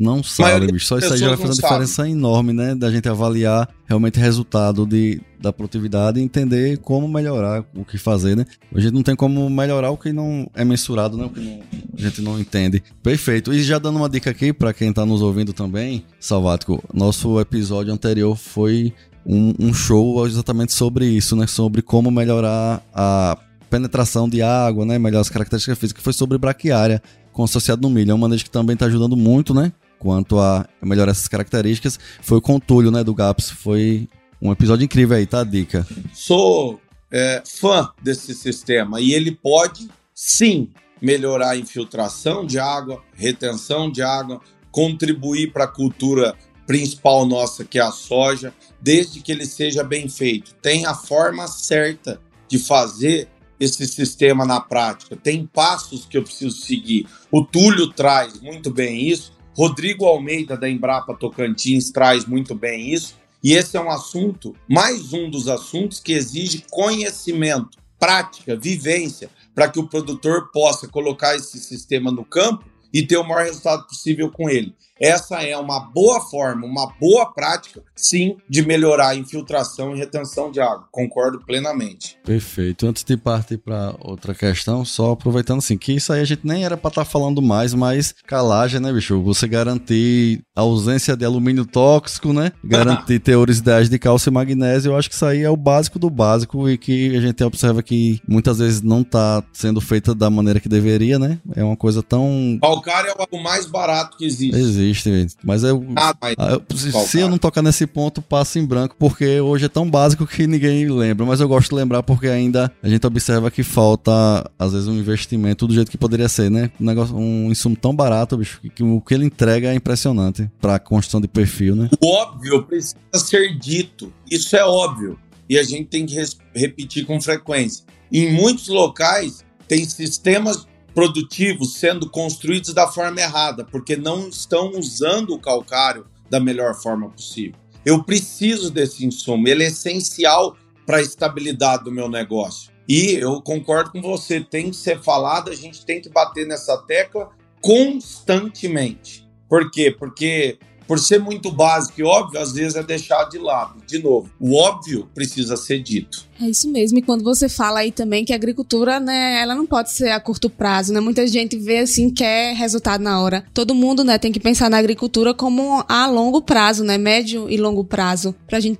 [0.00, 0.86] não sabe, bicho.
[0.86, 2.74] Só isso aí já vai fazer uma diferença enorme, né?
[2.74, 7.98] Da gente avaliar realmente o resultado de, da produtividade e entender como melhorar, o que
[7.98, 8.46] fazer, né?
[8.74, 11.26] A gente não tem como melhorar o que não é mensurado, né?
[11.26, 11.60] O que não,
[11.98, 12.82] a gente não entende.
[13.02, 13.52] Perfeito.
[13.52, 17.92] E já dando uma dica aqui para quem tá nos ouvindo também, Salvático, nosso episódio
[17.92, 21.46] anterior foi um, um show exatamente sobre isso, né?
[21.46, 24.98] Sobre como melhorar a penetração de água, né?
[24.98, 27.02] Melhorar as características físicas, foi sobre braquiária,
[27.32, 28.10] com associado no milho.
[28.10, 29.72] É um manejo que também está ajudando muito, né?
[29.98, 31.98] Quanto a melhorar essas características.
[32.22, 33.04] Foi o Contulho, né?
[33.04, 33.50] Do GAPS.
[33.50, 34.08] Foi
[34.40, 35.40] um episódio incrível aí, tá?
[35.40, 35.86] A dica.
[36.12, 36.80] Sou
[37.12, 44.02] é, fã desse sistema e ele pode, sim, melhorar a infiltração de água, retenção de
[44.02, 46.34] água, contribuir para a cultura
[46.70, 50.54] principal nossa, que é a soja, desde que ele seja bem feito.
[50.62, 53.28] Tem a forma certa de fazer
[53.58, 55.16] esse sistema na prática.
[55.16, 57.08] Tem passos que eu preciso seguir.
[57.28, 59.32] O Túlio traz muito bem isso.
[59.52, 63.16] Rodrigo Almeida, da Embrapa Tocantins, traz muito bem isso.
[63.42, 69.68] E esse é um assunto, mais um dos assuntos que exige conhecimento, prática, vivência, para
[69.68, 74.30] que o produtor possa colocar esse sistema no campo e ter o maior resultado possível
[74.30, 74.72] com ele.
[75.00, 80.50] Essa é uma boa forma, uma boa prática, sim, de melhorar a infiltração e retenção
[80.50, 80.86] de água.
[80.92, 82.18] Concordo plenamente.
[82.22, 82.86] Perfeito.
[82.86, 86.66] Antes de partir para outra questão, só aproveitando assim, que isso aí a gente nem
[86.66, 89.22] era para estar tá falando mais, mas calagem, né, bicho?
[89.22, 92.52] Você garantir a ausência de alumínio tóxico, né?
[92.62, 95.98] Garantir teores ideais de cálcio e magnésio, eu acho que isso aí é o básico
[95.98, 100.28] do básico e que a gente observa que muitas vezes não está sendo feita da
[100.28, 101.38] maneira que deveria, né?
[101.56, 102.58] É uma coisa tão.
[102.60, 104.58] Calcário é o mais barato que existe.
[104.58, 106.76] Existe existe, mas eu, ah, mas eu
[107.06, 110.46] se, eu não tocar nesse ponto, passa em branco, porque hoje é tão básico que
[110.46, 111.24] ninguém lembra.
[111.24, 114.10] Mas eu gosto de lembrar porque ainda a gente observa que falta,
[114.58, 116.70] às vezes, um investimento do jeito que poderia ser, né?
[116.80, 120.50] Um, negócio, um insumo tão barato, bicho, que, que o que ele entrega é impressionante
[120.60, 121.88] para a construção de perfil, né?
[122.00, 124.12] O óbvio precisa ser dito.
[124.30, 125.18] Isso é óbvio.
[125.48, 126.16] E a gente tem que
[126.54, 127.84] repetir com frequência.
[128.12, 135.34] Em muitos locais, tem sistemas produtivos sendo construídos da forma errada, porque não estão usando
[135.34, 137.58] o calcário da melhor forma possível.
[137.84, 142.70] Eu preciso desse insumo, ele é essencial para a estabilidade do meu negócio.
[142.88, 146.76] E eu concordo com você, tem que ser falado, a gente tem que bater nessa
[146.78, 149.28] tecla constantemente.
[149.48, 149.94] Por quê?
[149.96, 153.80] Porque por ser muito básico e óbvio, às vezes é deixado de lado.
[153.86, 156.28] De novo, o óbvio precisa ser dito.
[156.40, 156.98] É isso mesmo.
[156.98, 160.18] E quando você fala aí também que a agricultura, né, ela não pode ser a
[160.18, 161.00] curto prazo, né?
[161.00, 163.44] Muita gente vê assim quer resultado na hora.
[163.52, 167.58] Todo mundo, né, tem que pensar na agricultura como a longo prazo, né, médio e
[167.58, 168.78] longo prazo, pra gente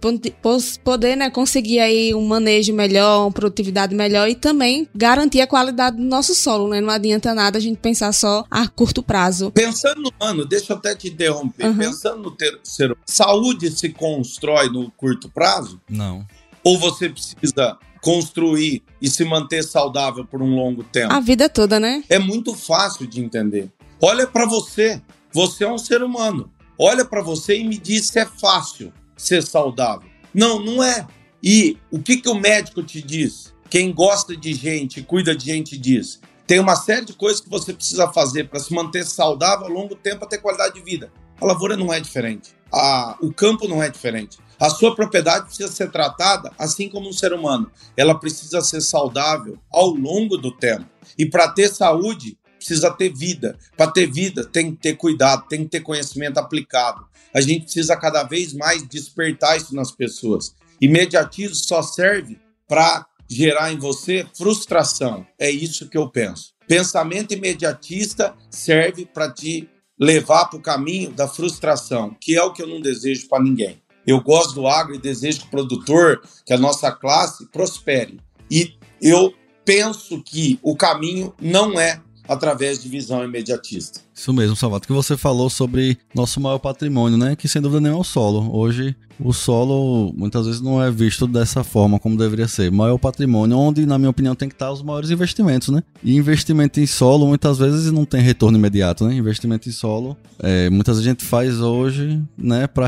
[0.83, 5.96] poder, né, conseguir aí um manejo melhor, uma produtividade melhor e também garantir a qualidade
[5.96, 6.81] do nosso solo, né?
[6.81, 9.51] Não adianta nada a gente pensar só a curto prazo.
[9.51, 11.66] Pensando no ano, deixa eu até te interromper.
[11.66, 11.77] Uhum.
[11.77, 15.81] Pensando no terceiro, saúde se constrói no curto prazo?
[15.88, 16.25] Não
[16.64, 21.12] ou você precisa construir e se manter saudável por um longo tempo?
[21.12, 22.03] A vida toda, né?
[22.09, 23.70] É muito fácil de entender.
[24.01, 25.01] Olha para você.
[25.33, 26.51] Você é um ser humano.
[26.79, 30.09] Olha para você e me diz se é fácil ser saudável.
[30.35, 31.07] Não, não é.
[31.42, 33.55] E o que, que o médico te diz?
[33.68, 36.20] Quem gosta de gente, cuida de gente diz.
[36.46, 39.94] Tem uma série de coisas que você precisa fazer para se manter saudável ao longo
[39.94, 41.12] tempo, ter qualidade de vida.
[41.40, 42.55] A lavoura não é diferente.
[42.73, 44.38] A, o campo não é diferente.
[44.61, 47.73] A sua propriedade precisa ser tratada assim como um ser humano.
[47.96, 50.85] Ela precisa ser saudável ao longo do tempo.
[51.16, 53.59] E para ter saúde, precisa ter vida.
[53.75, 57.09] Para ter vida, tem que ter cuidado, tem que ter conhecimento aplicado.
[57.35, 60.55] A gente precisa cada vez mais despertar isso nas pessoas.
[60.79, 65.27] Imediatismo só serve para gerar em você frustração.
[65.38, 66.53] É isso que eu penso.
[66.68, 69.68] Pensamento imediatista serve para te
[69.99, 73.81] levar para o caminho da frustração, que é o que eu não desejo para ninguém.
[74.11, 78.18] Eu gosto do agro e desejo que o produtor, que a nossa classe prospere.
[78.51, 79.33] E eu
[79.64, 83.99] penso que o caminho não é através de visão imediatista.
[84.14, 87.35] Isso mesmo, Salvato, que você falou sobre nosso maior patrimônio, né?
[87.35, 88.57] Que sem dúvida nenhuma é o solo.
[88.57, 92.71] Hoje, o solo muitas vezes não é visto dessa forma como deveria ser.
[92.71, 95.83] Maior patrimônio, onde, na minha opinião, tem que estar os maiores investimentos, né?
[96.05, 99.14] E investimento em solo muitas vezes não tem retorno imediato, né?
[99.14, 102.69] Investimento em solo, é, muitas vezes a gente faz hoje, né?
[102.69, 102.87] Para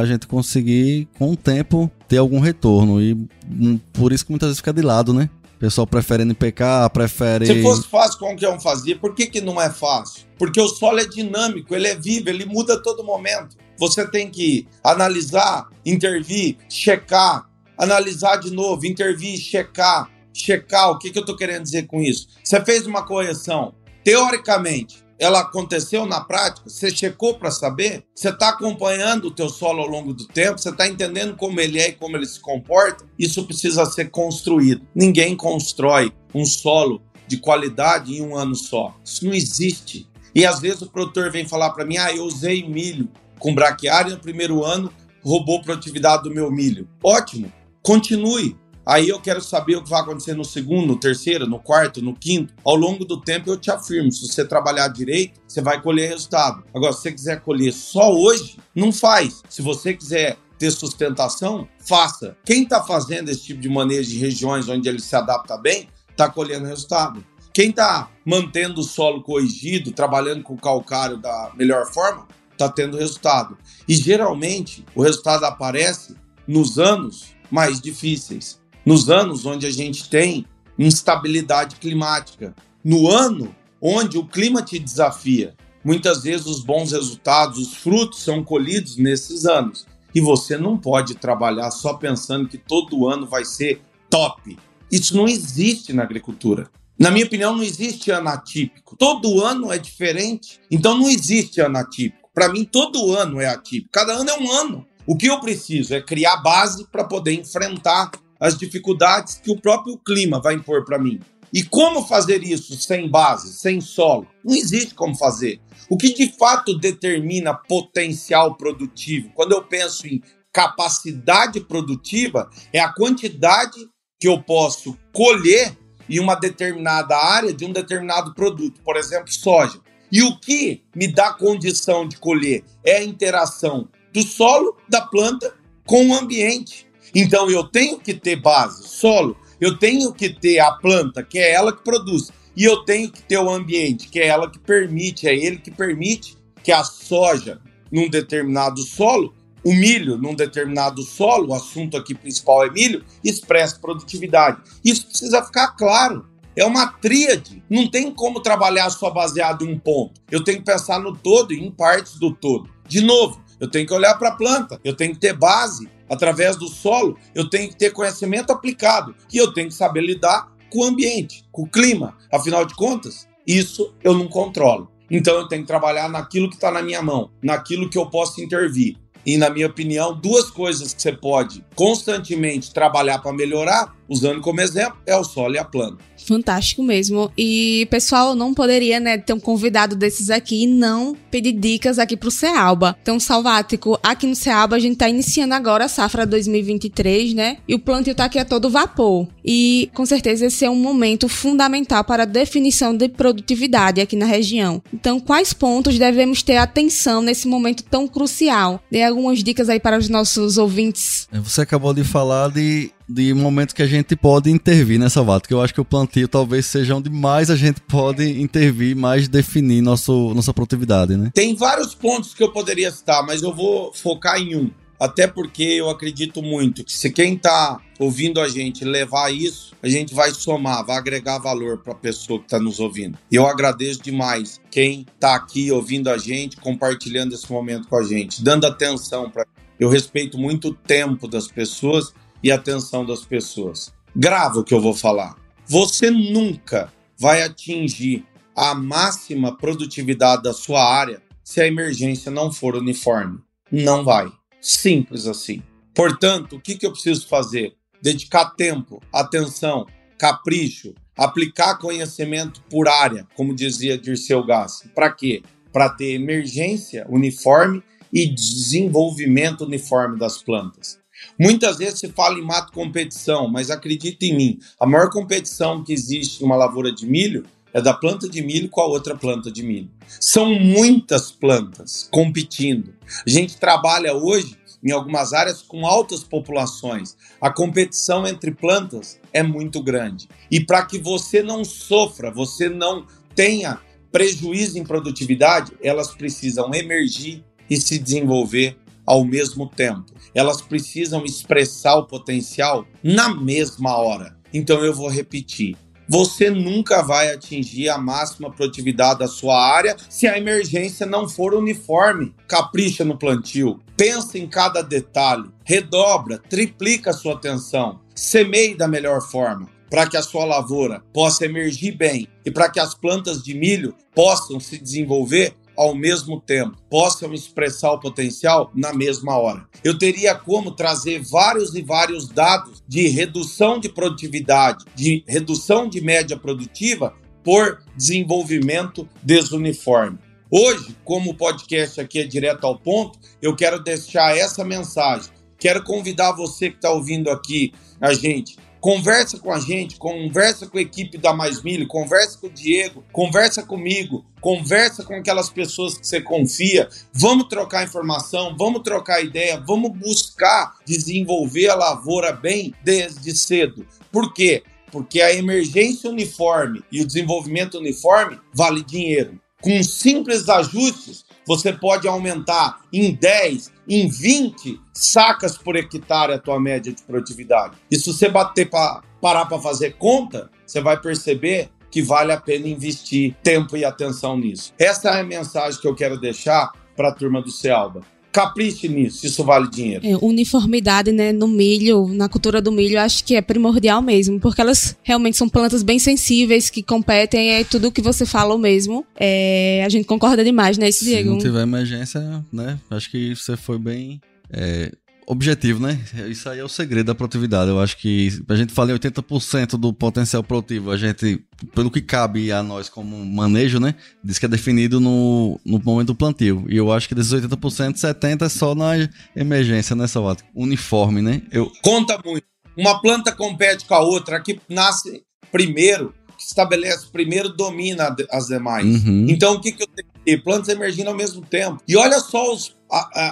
[0.00, 3.00] a gente conseguir, com o tempo, ter algum retorno.
[3.00, 3.14] E
[3.50, 5.30] hum, por isso que muitas vezes fica de lado, né?
[5.62, 7.46] Pessoal prefere NPK, prefere.
[7.46, 8.98] Se fosse fácil, qualquer um fazia.
[8.98, 10.24] Por que, que não é fácil?
[10.36, 13.56] Porque o solo é dinâmico, ele é vivo, ele muda a todo momento.
[13.78, 17.48] Você tem que analisar, intervir, checar,
[17.78, 20.90] analisar de novo, intervir, checar, checar.
[20.90, 22.26] O que, que eu estou querendo dizer com isso?
[22.42, 23.72] Você fez uma correção.
[24.02, 26.68] Teoricamente, ela aconteceu na prática?
[26.68, 28.04] Você checou para saber?
[28.12, 30.58] Você está acompanhando o teu solo ao longo do tempo?
[30.58, 33.04] Você está entendendo como ele é e como ele se comporta?
[33.16, 34.84] Isso precisa ser construído.
[34.92, 38.96] Ninguém constrói um solo de qualidade em um ano só.
[39.04, 40.10] Isso não existe.
[40.34, 43.08] E às vezes o produtor vem falar para mim: ah, eu usei milho
[43.38, 46.88] com braquiária no primeiro ano, roubou produtividade do meu milho.
[47.00, 48.56] Ótimo, continue.
[48.84, 52.14] Aí eu quero saber o que vai acontecer no segundo, no terceiro, no quarto, no
[52.14, 52.52] quinto.
[52.64, 56.64] Ao longo do tempo eu te afirmo, se você trabalhar direito, você vai colher resultado.
[56.74, 59.42] Agora, se você quiser colher só hoje, não faz.
[59.48, 62.36] Se você quiser ter sustentação, faça.
[62.44, 66.28] Quem está fazendo esse tipo de manejo de regiões onde ele se adapta bem, está
[66.28, 67.24] colhendo resultado.
[67.52, 72.96] Quem está mantendo o solo corrigido, trabalhando com o calcário da melhor forma, está tendo
[72.96, 73.56] resultado.
[73.86, 76.16] E geralmente o resultado aparece
[76.46, 80.46] nos anos mais difíceis nos anos onde a gente tem
[80.78, 85.54] instabilidade climática, no ano onde o clima te desafia.
[85.84, 89.86] Muitas vezes os bons resultados, os frutos são colhidos nesses anos.
[90.14, 94.56] E você não pode trabalhar só pensando que todo ano vai ser top.
[94.90, 96.70] Isso não existe na agricultura.
[96.98, 98.94] Na minha opinião, não existe ano atípico.
[98.96, 100.60] Todo ano é diferente.
[100.70, 102.28] Então não existe ano atípico.
[102.32, 103.90] Para mim, todo ano é atípico.
[103.90, 104.86] Cada ano é um ano.
[105.06, 108.12] O que eu preciso é criar base para poder enfrentar
[108.42, 111.20] as dificuldades que o próprio clima vai impor para mim.
[111.54, 114.26] E como fazer isso sem base, sem solo?
[114.44, 115.60] Não existe como fazer.
[115.88, 120.20] O que de fato determina potencial produtivo, quando eu penso em
[120.52, 123.78] capacidade produtiva, é a quantidade
[124.18, 125.78] que eu posso colher
[126.08, 129.78] em uma determinada área de um determinado produto, por exemplo, soja.
[130.10, 135.54] E o que me dá condição de colher é a interação do solo, da planta
[135.86, 136.90] com o ambiente.
[137.14, 141.52] Então eu tenho que ter base, solo, eu tenho que ter a planta, que é
[141.52, 145.28] ela que produz, e eu tenho que ter o ambiente, que é ela que permite,
[145.28, 151.50] é ele que permite que a soja num determinado solo, o milho num determinado solo,
[151.50, 154.60] o assunto aqui principal é milho, expresse produtividade.
[154.84, 156.26] Isso precisa ficar claro.
[156.56, 157.62] É uma tríade.
[157.70, 160.20] Não tem como trabalhar só baseado em um ponto.
[160.30, 162.68] Eu tenho que pensar no todo e em partes do todo.
[162.86, 166.56] De novo, eu tenho que olhar para a planta, eu tenho que ter base, através
[166.56, 170.80] do solo, eu tenho que ter conhecimento aplicado e eu tenho que saber lidar com
[170.80, 172.16] o ambiente, com o clima.
[172.32, 174.90] Afinal de contas, isso eu não controlo.
[175.08, 178.42] Então eu tenho que trabalhar naquilo que está na minha mão, naquilo que eu posso
[178.42, 178.96] intervir.
[179.24, 184.60] E, na minha opinião, duas coisas que você pode constantemente trabalhar para melhorar, usando como
[184.60, 186.02] exemplo, é o solo e a planta.
[186.26, 187.30] Fantástico mesmo.
[187.36, 192.16] E, pessoal, não poderia, né, ter um convidado desses aqui e não pedir dicas aqui
[192.16, 192.96] pro Cealba.
[193.02, 197.58] Então, Salvático, aqui no Cealba a gente tá iniciando agora a safra 2023, né?
[197.66, 199.26] E o plantio tá aqui a todo vapor.
[199.44, 204.26] E, com certeza, esse é um momento fundamental para a definição de produtividade aqui na
[204.26, 204.82] região.
[204.92, 208.80] Então, quais pontos devemos ter atenção nesse momento tão crucial?
[208.90, 211.28] Dê algumas dicas aí para os nossos ouvintes.
[211.32, 215.46] É, você acabou de falar de de momento que a gente pode intervir nessa vata,
[215.46, 219.28] que eu acho que o plantio talvez seja onde mais a gente pode intervir, mais
[219.28, 221.30] definir nosso, nossa produtividade, né?
[221.34, 224.70] Tem vários pontos que eu poderia citar, mas eu vou focar em um.
[224.98, 229.88] Até porque eu acredito muito que se quem está ouvindo a gente levar isso, a
[229.88, 233.18] gente vai somar, vai agregar valor para a pessoa que está nos ouvindo.
[233.30, 238.42] Eu agradeço demais quem está aqui ouvindo a gente, compartilhando esse momento com a gente,
[238.44, 239.44] dando atenção para.
[239.78, 243.92] Eu respeito muito o tempo das pessoas e atenção das pessoas.
[244.14, 245.36] Grava o que eu vou falar.
[245.66, 252.76] Você nunca vai atingir a máxima produtividade da sua área se a emergência não for
[252.76, 253.38] uniforme.
[253.70, 254.30] Não vai.
[254.60, 255.62] Simples assim.
[255.94, 257.74] Portanto, o que, que eu preciso fazer?
[258.00, 259.86] Dedicar tempo, atenção,
[260.18, 264.88] capricho, aplicar conhecimento por área, como dizia Dirceu Gassi.
[264.88, 265.42] Para quê?
[265.72, 270.98] Para ter emergência uniforme e desenvolvimento uniforme das plantas.
[271.38, 275.92] Muitas vezes se fala em mato competição, mas acredita em mim, a maior competição que
[275.92, 279.62] existe numa lavoura de milho é da planta de milho com a outra planta de
[279.62, 279.90] milho.
[280.20, 282.94] São muitas plantas competindo.
[283.26, 287.16] A gente trabalha hoje em algumas áreas com altas populações.
[287.40, 290.28] A competição entre plantas é muito grande.
[290.50, 293.78] E para que você não sofra, você não tenha
[294.10, 300.12] prejuízo em produtividade, elas precisam emergir e se desenvolver ao mesmo tempo.
[300.34, 304.36] Elas precisam expressar o potencial na mesma hora.
[304.52, 305.76] Então eu vou repetir.
[306.08, 311.54] Você nunca vai atingir a máxima produtividade da sua área se a emergência não for
[311.54, 312.34] uniforme.
[312.46, 319.22] Capricha no plantio, pensa em cada detalhe, redobra, triplica a sua atenção, semeie da melhor
[319.22, 323.52] forma para que a sua lavoura possa emergir bem e para que as plantas de
[323.52, 329.66] milho possam se desenvolver ao mesmo tempo, possam expressar o potencial na mesma hora.
[329.82, 336.00] Eu teria como trazer vários e vários dados de redução de produtividade, de redução de
[336.00, 340.18] média produtiva por desenvolvimento desuniforme.
[340.50, 345.30] Hoje, como o podcast aqui é direto ao ponto, eu quero deixar essa mensagem.
[345.58, 350.76] Quero convidar você que está ouvindo aqui a gente Conversa com a gente, conversa com
[350.76, 355.96] a equipe da Mais Milho, conversa com o Diego, conversa comigo, conversa com aquelas pessoas
[355.96, 356.88] que você confia.
[357.12, 363.86] Vamos trocar informação, vamos trocar ideia, vamos buscar desenvolver a lavoura bem desde cedo.
[364.10, 364.64] Por quê?
[364.90, 369.40] Porque a emergência uniforme e o desenvolvimento uniforme vale dinheiro.
[369.60, 376.60] Com simples ajustes, você pode aumentar em 10, em 20 sacas por hectare a tua
[376.60, 377.76] média de produtividade.
[377.90, 382.40] E se você bater para parar para fazer conta, você vai perceber que vale a
[382.40, 384.72] pena investir tempo e atenção nisso.
[384.78, 388.00] Essa é a mensagem que eu quero deixar para a turma do Cealba
[388.32, 390.06] capriche nisso, isso vale dinheiro.
[390.06, 394.60] É, uniformidade, né, no milho, na cultura do milho, acho que é primordial mesmo, porque
[394.60, 399.04] elas realmente são plantas bem sensíveis, que competem, é tudo que você falou mesmo.
[399.18, 401.28] É, a gente concorda demais, né, esse Diego?
[401.28, 404.20] Se não tiver emergência, né, acho que você foi bem
[404.50, 404.92] é,
[405.32, 405.98] objetivo, né?
[406.28, 407.70] Isso aí é o segredo da produtividade.
[407.70, 411.42] Eu acho que a gente fala em 80% do potencial produtivo, a gente,
[411.74, 413.94] pelo que cabe a nós como manejo, né?
[414.22, 416.64] Diz que é definido no, no momento do plantio.
[416.68, 418.92] E eu acho que desses 80%, 70% é só na
[419.34, 420.44] emergência, né, Salvato?
[420.54, 421.42] Uniforme, né?
[421.50, 421.70] Eu...
[421.82, 422.46] Conta muito.
[422.76, 428.46] Uma planta compete com a outra, a que nasce primeiro, que estabelece primeiro, domina as
[428.46, 428.86] demais.
[428.86, 429.26] Uhum.
[429.28, 430.38] Então, o que, que eu tenho ter?
[430.38, 431.82] Plantas emergindo ao mesmo tempo.
[431.86, 432.74] E olha só os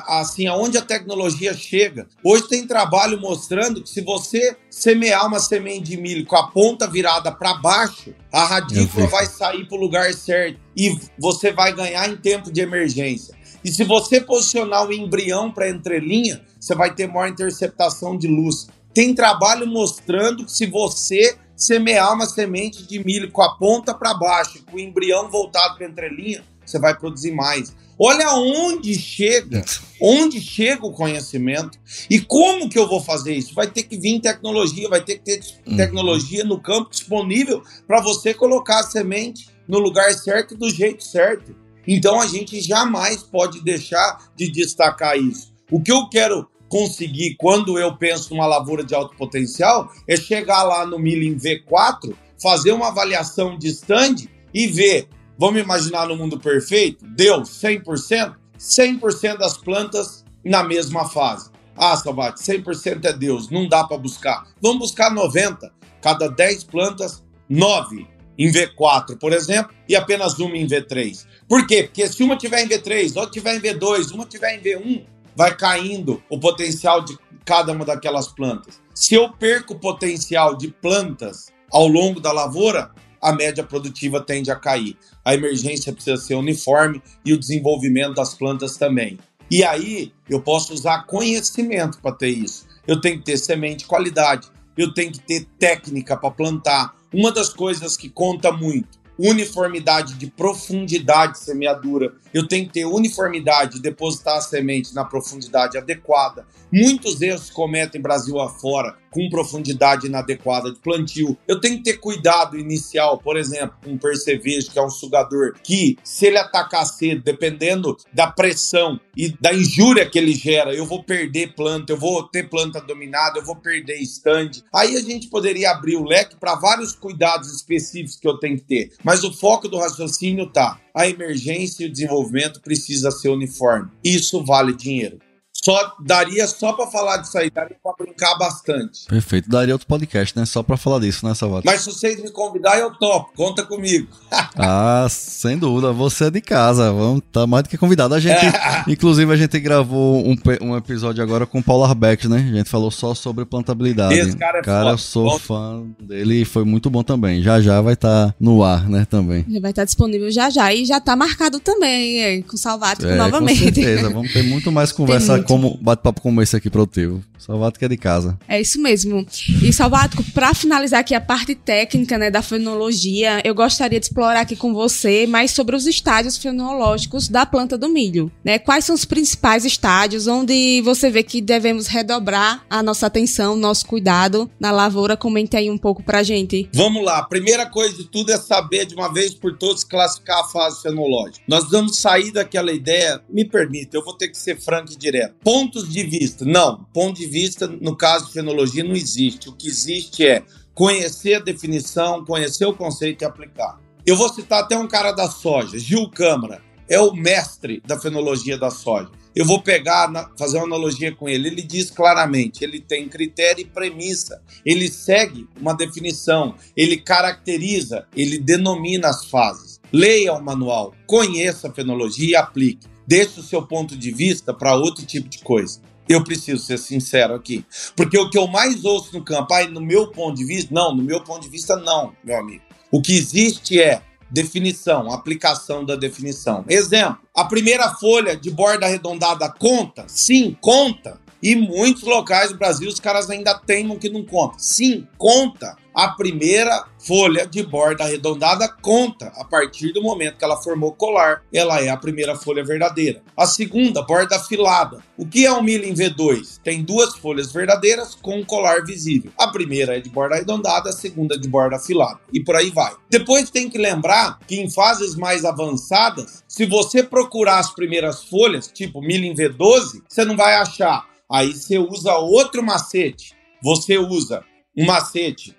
[0.09, 2.09] assim, aonde a tecnologia chega.
[2.25, 6.87] Hoje tem trabalho mostrando que se você semear uma semente de milho com a ponta
[6.87, 12.09] virada para baixo, a radícula vai sair para o lugar certo e você vai ganhar
[12.09, 13.35] em tempo de emergência.
[13.63, 18.67] E se você posicionar o embrião para entrelinha, você vai ter maior interceptação de luz.
[18.95, 24.15] Tem trabalho mostrando que se você semear uma semente de milho com a ponta para
[24.15, 27.75] baixo, com o embrião voltado para entrelinha, você vai produzir mais.
[27.99, 29.63] Olha onde chega,
[30.01, 33.55] onde chega o conhecimento e como que eu vou fazer isso?
[33.55, 35.77] Vai ter que vir tecnologia, vai ter que ter uhum.
[35.77, 41.55] tecnologia no campo disponível para você colocar a semente no lugar certo do jeito certo.
[41.87, 45.53] Então a gente jamais pode deixar de destacar isso.
[45.71, 50.63] O que eu quero conseguir quando eu penso numa lavoura de alto potencial é chegar
[50.63, 55.09] lá no milho em V4, fazer uma avaliação de stand e ver
[55.41, 57.03] Vamos imaginar no mundo perfeito?
[57.07, 58.35] Deu 100%?
[58.59, 61.49] 100% das plantas na mesma fase.
[61.75, 64.47] Ah, Salvati, 100% é Deus, não dá para buscar.
[64.61, 65.73] Vamos buscar 90.
[66.03, 71.25] Cada 10 plantas, 9 em V4, por exemplo, e apenas uma em V3.
[71.49, 71.85] Por quê?
[71.85, 75.57] Porque se uma tiver em V3, outra tiver em V2, uma tiver em V1, vai
[75.57, 78.79] caindo o potencial de cada uma daquelas plantas.
[78.95, 82.91] Se eu perco o potencial de plantas ao longo da lavoura,
[83.21, 84.97] a média produtiva tende a cair.
[85.25, 89.19] A emergência precisa ser uniforme e o desenvolvimento das plantas também.
[89.51, 92.67] E aí eu posso usar conhecimento para ter isso.
[92.87, 96.95] Eu tenho que ter semente de qualidade, eu tenho que ter técnica para plantar.
[97.13, 102.15] Uma das coisas que conta muito uniformidade de profundidade de semeadura.
[102.33, 106.47] Eu tenho que ter uniformidade de depositar a semente na profundidade adequada.
[106.73, 111.37] Muitos erros cometem Brasil afora com profundidade inadequada de plantio.
[111.47, 115.55] Eu tenho que ter cuidado inicial, por exemplo, com um percevejo, que é um sugador,
[115.63, 120.87] que se ele atacar cedo, dependendo da pressão e da injúria que ele gera, eu
[120.87, 124.63] vou perder planta, eu vou ter planta dominada, eu vou perder stand.
[124.73, 128.65] Aí a gente poderia abrir o leque para vários cuidados específicos que eu tenho que
[128.65, 128.93] ter.
[129.11, 133.91] Mas o foco do raciocínio tá: a emergência e o desenvolvimento precisa ser uniforme.
[134.05, 135.19] Isso vale dinheiro.
[135.63, 139.05] Só daria só para falar disso aí, daria para brincar bastante.
[139.07, 140.47] Perfeito, daria outro podcast, né?
[140.47, 141.65] Só para falar disso, né, Salvador?
[141.67, 143.31] Mas se vocês me convidarem, eu topo.
[143.37, 144.09] Conta comigo.
[144.57, 145.93] ah, sem dúvida.
[145.93, 146.91] Você é de casa.
[146.91, 148.15] Vamos tá mais do que convidado.
[148.15, 148.41] A gente,
[148.89, 152.39] inclusive, a gente gravou um, um episódio agora com o Paulo Arbeck, né?
[152.39, 154.15] A gente falou só sobre plantabilidade.
[154.15, 154.93] Esse cara é Cara, foda.
[154.93, 157.43] eu sou fã dele e foi muito bom também.
[157.43, 159.45] Já já vai estar tá no ar, né, também.
[159.47, 162.59] Já vai estar tá disponível já já e já está marcado também é, com o
[162.59, 163.59] Salvato é, novamente.
[163.59, 164.09] Com certeza.
[164.11, 167.25] Vamos ter muito mais conversa como bate-papo como esse aqui produtivo.
[167.37, 168.39] Salvato que é de casa.
[168.47, 169.27] É isso mesmo.
[169.63, 174.43] E Salvato, para finalizar aqui a parte técnica né, da fenologia, eu gostaria de explorar
[174.43, 178.31] aqui com você mais sobre os estádios fenológicos da planta do milho.
[178.45, 178.59] Né?
[178.59, 183.87] Quais são os principais estádios onde você vê que devemos redobrar a nossa atenção, nosso
[183.87, 185.17] cuidado na lavoura?
[185.17, 186.69] Comente aí um pouco pra gente.
[186.75, 187.19] Vamos lá.
[187.19, 190.83] A primeira coisa de tudo é saber de uma vez por todas classificar a fase
[190.83, 191.43] fenológica.
[191.49, 195.40] Nós vamos sair daquela ideia, me permita, eu vou ter que ser franco e direto.
[195.43, 196.45] Ponto pontos de vista.
[196.45, 199.49] Não, ponto de vista, no caso de fenologia, não existe.
[199.49, 203.81] O que existe é conhecer a definição, conhecer o conceito e aplicar.
[204.05, 206.63] Eu vou citar até um cara da soja, Gil Câmara.
[206.89, 209.11] é o mestre da fenologia da soja.
[209.35, 211.49] Eu vou pegar, fazer uma analogia com ele.
[211.49, 218.39] Ele diz claramente: ele tem critério e premissa, ele segue uma definição, ele caracteriza, ele
[218.39, 219.81] denomina as fases.
[219.93, 222.89] Leia o manual, conheça a fenologia e aplique.
[223.11, 225.81] Deixe o seu ponto de vista para outro tipo de coisa.
[226.09, 227.67] Eu preciso ser sincero aqui.
[227.97, 230.95] Porque o que eu mais ouço no campo, aí no meu ponto de vista, não,
[230.95, 232.63] no meu ponto de vista, não, meu amigo.
[232.89, 234.01] O que existe é
[234.31, 236.65] definição, aplicação da definição.
[236.69, 240.05] Exemplo, a primeira folha de borda arredondada conta?
[240.07, 241.21] Sim, conta.
[241.43, 244.55] E muitos locais do Brasil os caras ainda teimam que não conta.
[244.57, 245.77] Sim, conta.
[245.95, 251.43] A primeira folha de borda arredondada conta a partir do momento que ela formou colar.
[251.53, 253.23] Ela é a primeira folha verdadeira.
[253.37, 255.03] A segunda, borda afilada.
[255.17, 256.61] O que é um milho em V2?
[256.63, 259.33] Tem duas folhas verdadeiras com um colar visível.
[259.39, 262.21] A primeira é de borda arredondada, a segunda é de borda afilada.
[262.33, 262.95] E por aí vai.
[263.09, 268.69] Depois tem que lembrar que em fases mais avançadas, se você procurar as primeiras folhas,
[268.69, 273.35] tipo milho em V12, você não vai achar Aí você usa outro macete.
[273.63, 274.45] Você usa
[274.77, 275.55] um macete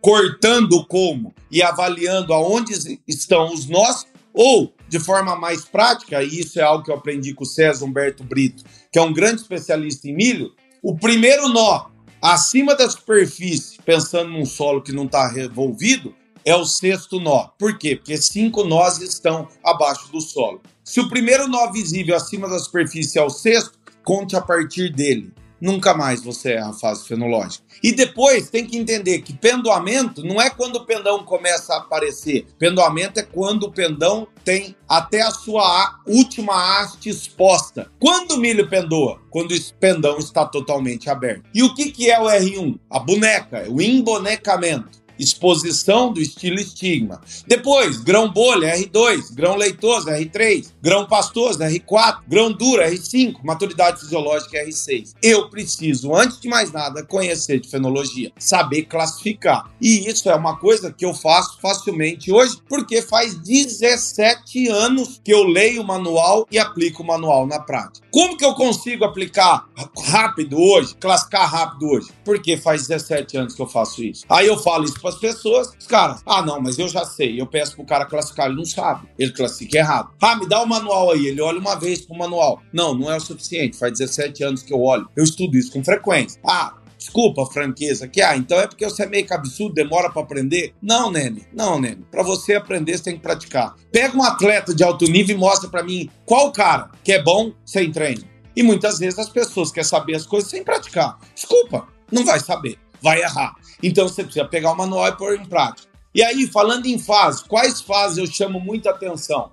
[0.00, 2.72] cortando o colmo e avaliando aonde
[3.06, 7.34] estão os nós, ou de forma mais prática, e isso é algo que eu aprendi
[7.34, 10.52] com o César Humberto Brito, que é um grande especialista em milho,
[10.82, 11.86] o primeiro nó
[12.22, 16.14] acima da superfície, pensando num solo que não está revolvido,
[16.44, 17.48] é o sexto nó.
[17.58, 17.96] Por quê?
[17.96, 20.60] Porque cinco nós estão abaixo do solo.
[20.84, 25.32] Se o primeiro nó visível acima da superfície é o sexto, conte a partir dele.
[25.60, 27.64] Nunca mais você é a fase fenológica.
[27.82, 32.46] E depois tem que entender que pendoamento não é quando o pendão começa a aparecer.
[32.58, 37.90] Pendoamento é quando o pendão tem até a sua última haste exposta.
[37.98, 39.20] Quando o milho pendoa?
[39.30, 41.44] Quando o pendão está totalmente aberto.
[41.54, 42.78] E o que, que é o R1?
[42.90, 47.20] A boneca, é o embonecamento exposição do estilo estigma.
[47.46, 54.58] Depois, grão bolha, R2, grão leitoso, R3, grão pastoso, R4, grão duro, R5, maturidade fisiológica,
[54.64, 55.14] R6.
[55.22, 59.70] Eu preciso, antes de mais nada, conhecer de fenologia, saber classificar.
[59.80, 65.32] E isso é uma coisa que eu faço facilmente hoje, porque faz 17 anos que
[65.32, 68.06] eu leio o manual e aplico o manual na prática.
[68.10, 69.66] Como que eu consigo aplicar
[69.98, 72.08] rápido hoje, classificar rápido hoje?
[72.24, 74.24] Porque faz 17 anos que eu faço isso.
[74.28, 77.40] Aí eu falo isso para as pessoas, os caras, ah, não, mas eu já sei.
[77.40, 79.08] Eu peço pro cara classificar, ele não sabe.
[79.16, 80.10] Ele classifica errado.
[80.20, 81.26] Ah, me dá o manual aí.
[81.26, 82.60] Ele olha uma vez pro manual.
[82.72, 83.78] Não, não é o suficiente.
[83.78, 85.08] Faz 17 anos que eu olho.
[85.14, 86.40] Eu estudo isso com frequência.
[86.44, 90.74] Ah, Desculpa franqueza que, ah, então é porque você é meio cabeçudo, demora para aprender.
[90.82, 92.04] Não, Nene, não, Nene.
[92.10, 93.76] Para você aprender, você tem que praticar.
[93.92, 97.52] Pega um atleta de alto nível e mostra para mim qual cara que é bom
[97.64, 98.24] sem treino.
[98.56, 101.18] E muitas vezes as pessoas querem saber as coisas sem praticar.
[101.34, 103.54] Desculpa, não vai saber, vai errar.
[103.80, 105.88] Então você precisa pegar o manual e pôr em prática.
[106.12, 109.52] E aí, falando em fases, quais fases eu chamo muita atenção?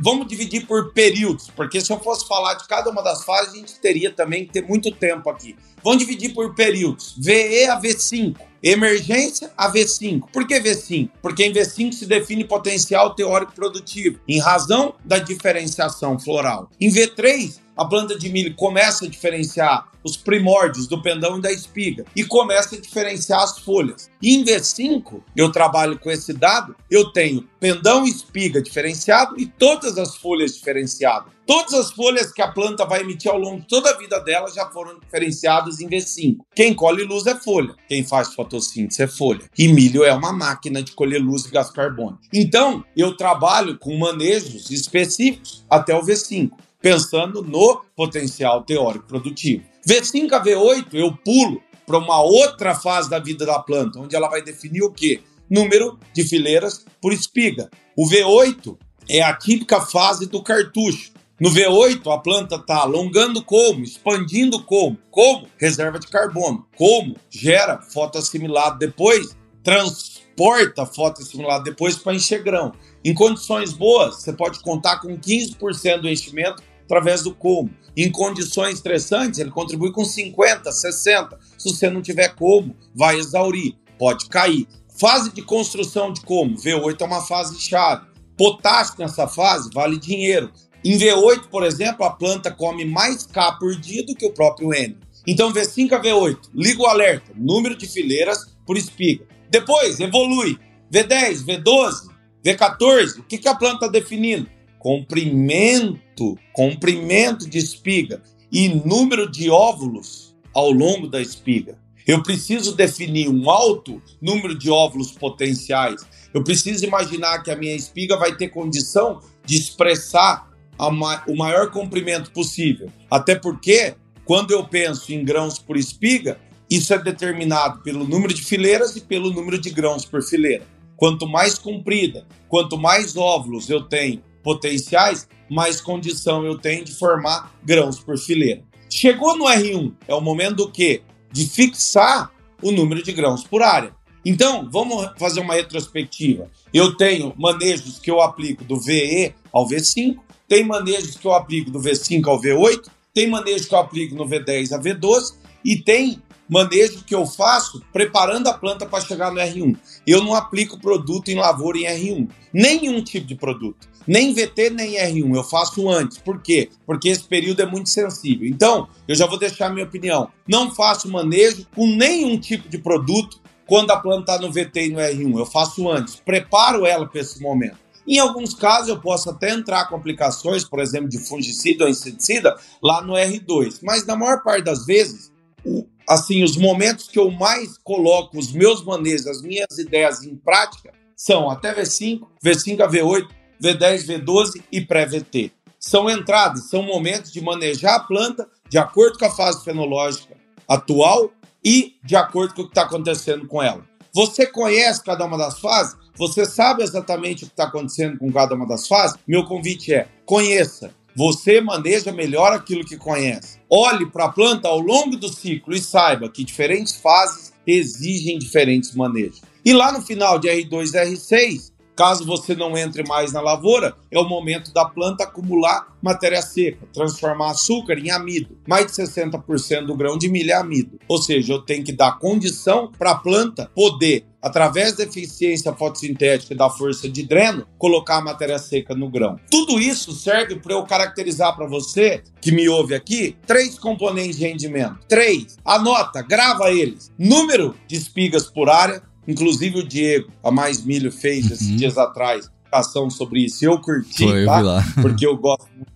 [0.00, 3.56] Vamos dividir por períodos, porque se eu fosse falar de cada uma das fases, a
[3.56, 5.54] gente teria também que ter muito tempo aqui.
[5.82, 7.14] Vamos dividir por períodos.
[7.18, 8.36] VE a V5.
[8.62, 10.30] Emergência a V5.
[10.32, 11.10] Por que V5?
[11.20, 16.70] Porque em V5 se define potencial teórico produtivo, em razão da diferenciação floral.
[16.80, 21.50] Em V3, a planta de milho começa a diferenciar os primórdios do pendão e da
[21.50, 24.10] espiga e começa a diferenciar as folhas.
[24.20, 29.46] E em V5, eu trabalho com esse dado, eu tenho pendão e espiga diferenciado e
[29.46, 31.32] todas as folhas diferenciadas.
[31.46, 34.50] Todas as folhas que a planta vai emitir ao longo de toda a vida dela
[34.50, 36.38] já foram diferenciadas em V5.
[36.54, 39.42] Quem colhe luz é folha, quem faz fotossíntese é folha.
[39.58, 42.20] E milho é uma máquina de colher luz e gás carbônico.
[42.32, 46.50] Então, eu trabalho com manejos específicos até o V5
[46.84, 49.64] pensando no potencial teórico produtivo.
[49.88, 54.28] V5 a V8 eu pulo para uma outra fase da vida da planta, onde ela
[54.28, 55.22] vai definir o quê?
[55.48, 57.70] Número de fileiras por espiga.
[57.96, 58.76] O V8
[59.08, 61.12] é a típica fase do cartucho.
[61.40, 67.80] No V8, a planta está alongando como, expandindo como, como reserva de carbono, como gera
[67.80, 72.72] fotoassimilado depois, transporta fotoassimilado depois para enxegrão.
[73.02, 77.70] Em condições boas, você pode contar com 15% do enchimento através do como.
[77.96, 81.38] Em condições estressantes, ele contribui com 50, 60.
[81.58, 84.66] Se você não tiver como, vai exaurir, pode cair.
[84.98, 88.06] Fase de construção de como, V8 é uma fase chave.
[88.36, 90.50] Potássio nessa fase vale dinheiro.
[90.84, 94.74] Em V8, por exemplo, a planta come mais K por dia do que o próprio
[94.74, 94.96] N.
[95.26, 99.26] Então, V5 a V8, liga o alerta, número de fileiras por espiga.
[99.48, 100.58] Depois, evolui.
[100.92, 102.08] V10, V12,
[102.44, 104.48] V14, o que, que a planta está definindo?
[104.84, 108.22] Comprimento, comprimento de espiga
[108.52, 111.78] e número de óvulos ao longo da espiga.
[112.06, 116.02] Eu preciso definir um alto número de óvulos potenciais.
[116.34, 121.70] Eu preciso imaginar que a minha espiga vai ter condição de expressar ma o maior
[121.70, 122.92] comprimento possível.
[123.10, 123.94] Até porque,
[124.26, 129.00] quando eu penso em grãos por espiga, isso é determinado pelo número de fileiras e
[129.00, 130.66] pelo número de grãos por fileira.
[130.94, 137.52] Quanto mais comprida, quanto mais óvulos eu tenho potenciais, mais condição eu tenho de formar
[137.64, 138.62] grãos por fileira.
[138.88, 141.02] Chegou no R1, é o momento do quê?
[141.32, 142.30] De fixar
[142.62, 143.92] o número de grãos por área.
[144.24, 146.48] Então, vamos fazer uma retrospectiva.
[146.72, 150.16] Eu tenho manejos que eu aplico do VE ao V5,
[150.46, 154.26] tem manejos que eu aplico do V5 ao V8, tem manejo que eu aplico no
[154.26, 155.34] V10 a V12
[155.64, 159.76] e tem manejo que eu faço preparando a planta para chegar no R1.
[160.06, 163.88] Eu não aplico produto em lavoura em R1, nenhum tipo de produto.
[164.06, 166.18] Nem VT, nem R1, eu faço antes.
[166.18, 166.68] Por quê?
[166.86, 168.46] Porque esse período é muito sensível.
[168.46, 170.28] Então, eu já vou deixar a minha opinião.
[170.46, 174.90] Não faço manejo com nenhum tipo de produto quando a planta está no VT e
[174.90, 175.38] no R1.
[175.38, 177.84] Eu faço antes, preparo ela para esse momento.
[178.06, 182.54] Em alguns casos, eu posso até entrar com aplicações, por exemplo, de fungicida ou inseticida,
[182.82, 183.78] lá no R2.
[183.82, 185.32] Mas na maior parte das vezes,
[185.64, 190.36] o, assim, os momentos que eu mais coloco os meus manejos, as minhas ideias em
[190.36, 193.28] prática, são até V5, V5 a V8,
[193.62, 195.52] V10, V12 e pré-VT.
[195.78, 200.34] São entradas, são momentos de manejar a planta de acordo com a fase fenológica
[200.66, 201.30] atual
[201.64, 203.84] e de acordo com o que está acontecendo com ela.
[204.14, 205.96] Você conhece cada uma das fases?
[206.16, 209.18] Você sabe exatamente o que está acontecendo com cada uma das fases?
[209.26, 210.92] Meu convite é: conheça.
[211.16, 213.58] Você maneja melhor aquilo que conhece.
[213.70, 218.94] Olhe para a planta ao longo do ciclo e saiba que diferentes fases exigem diferentes
[218.94, 219.40] manejos.
[219.64, 223.94] E lá no final de R2 e R6, Caso você não entre mais na lavoura,
[224.10, 228.58] é o momento da planta acumular matéria seca, transformar açúcar em amido.
[228.68, 230.98] Mais de 60% do grão de milho é amido.
[231.08, 236.52] Ou seja, eu tenho que dar condição para a planta poder, através da eficiência fotossintética
[236.52, 239.40] e da força de dreno, colocar a matéria seca no grão.
[239.50, 244.46] Tudo isso serve para eu caracterizar para você, que me ouve aqui, três componentes de
[244.46, 244.98] rendimento.
[245.08, 245.56] Três.
[245.64, 247.10] Anota, grava eles.
[247.18, 251.76] Número de espigas por área, Inclusive o Diego, a Mais Milho, fez esses uhum.
[251.76, 253.64] dias atrás ação sobre isso.
[253.64, 254.60] Eu curti, Foi, tá?
[254.60, 255.92] Eu Porque eu gosto muito.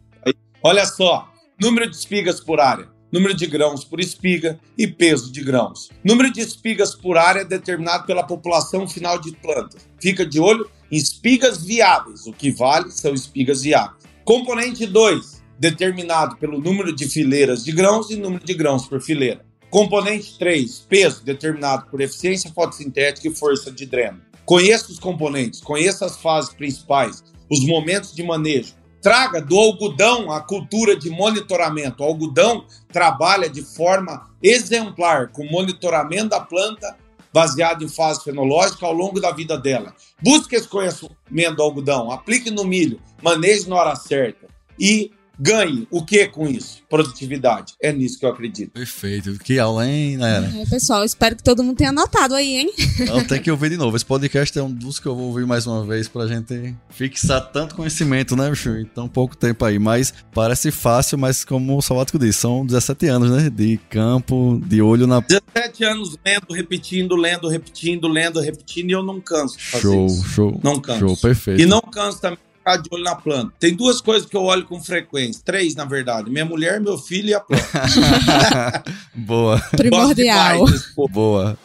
[0.63, 1.29] Olha só,
[1.61, 5.89] número de espigas por área, número de grãos por espiga e peso de grãos.
[6.05, 9.89] Número de espigas por área é determinado pela população final de plantas.
[10.01, 12.27] Fica de olho em espigas viáveis.
[12.27, 14.03] O que vale são espigas viáveis.
[14.25, 19.48] Componente 2, determinado pelo número de fileiras de grãos e número de grãos por fileira.
[19.71, 24.21] Componente 3, peso, determinado por eficiência fotossintética e força de dreno.
[24.47, 28.75] Conheça os componentes, conheça as fases principais, os momentos de manejo.
[29.03, 32.03] Traga do algodão a cultura de monitoramento.
[32.03, 36.97] O algodão trabalha de forma exemplar, com monitoramento da planta
[37.33, 39.95] baseado em fase fenológica ao longo da vida dela.
[40.23, 44.49] Busque esse conhecimento do algodão, aplique no milho, maneje na hora certa
[44.79, 46.83] e ganhe o que com isso?
[46.89, 47.75] Produtividade.
[47.81, 48.73] É nisso que eu acredito.
[48.73, 49.39] Perfeito.
[49.39, 50.53] Que aula, hein, Nera?
[50.57, 52.73] É, pessoal, espero que todo mundo tenha anotado aí, hein?
[53.07, 53.97] Não, tem que ouvir de novo.
[53.97, 57.41] Esse podcast é um dos que eu vou ouvir mais uma vez pra gente fixar
[57.53, 58.71] tanto conhecimento, né, bicho?
[58.71, 59.79] Em tão pouco tempo aí.
[59.79, 63.51] Mas parece fácil, mas como o Salvático disse, são 17 anos, né?
[63.51, 65.21] De campo, de olho na.
[65.21, 69.59] 17 anos lendo, repetindo, lendo, repetindo, lendo, repetindo, e eu não canso.
[69.59, 70.25] show, isso.
[70.29, 70.61] show.
[70.63, 71.01] Não canso.
[71.01, 71.63] Show, perfeito.
[71.63, 72.39] E não canso também
[72.69, 73.53] ficar de olho na planta.
[73.59, 75.41] Tem duas coisas que eu olho com frequência.
[75.45, 76.31] Três, na verdade.
[76.31, 77.65] Minha mulher, meu filho e a planta.
[79.15, 79.59] Boa.
[79.77, 80.67] Primordial.
[81.11, 81.59] Boa.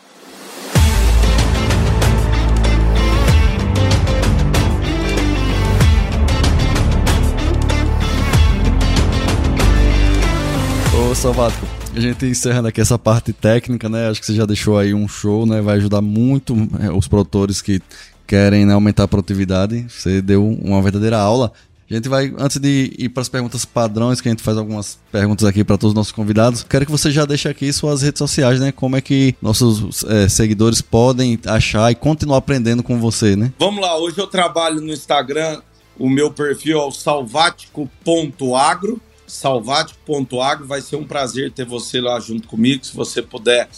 [10.95, 14.09] Ô, Salvatco, a gente encerrando aqui essa parte técnica, né?
[14.09, 15.59] Acho que você já deixou aí um show, né?
[15.59, 17.81] Vai ajudar muito é, os produtores que
[18.27, 19.85] querem né, aumentar a produtividade.
[19.89, 21.51] Você deu uma verdadeira aula.
[21.89, 24.97] A gente vai, antes de ir para as perguntas padrões, que a gente faz algumas
[25.11, 28.17] perguntas aqui para todos os nossos convidados, quero que você já deixe aqui suas redes
[28.17, 28.71] sociais, né?
[28.71, 33.53] Como é que nossos é, seguidores podem achar e continuar aprendendo com você, né?
[33.59, 35.61] Vamos lá, hoje eu trabalho no Instagram,
[35.99, 42.47] o meu perfil é o salvático.agro, salvático.agro, vai ser um prazer ter você lá junto
[42.47, 43.69] comigo, se você puder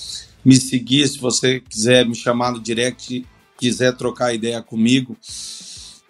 [0.46, 3.26] me seguir, se você quiser me chamar no direct,
[3.58, 5.18] quiser trocar ideia comigo,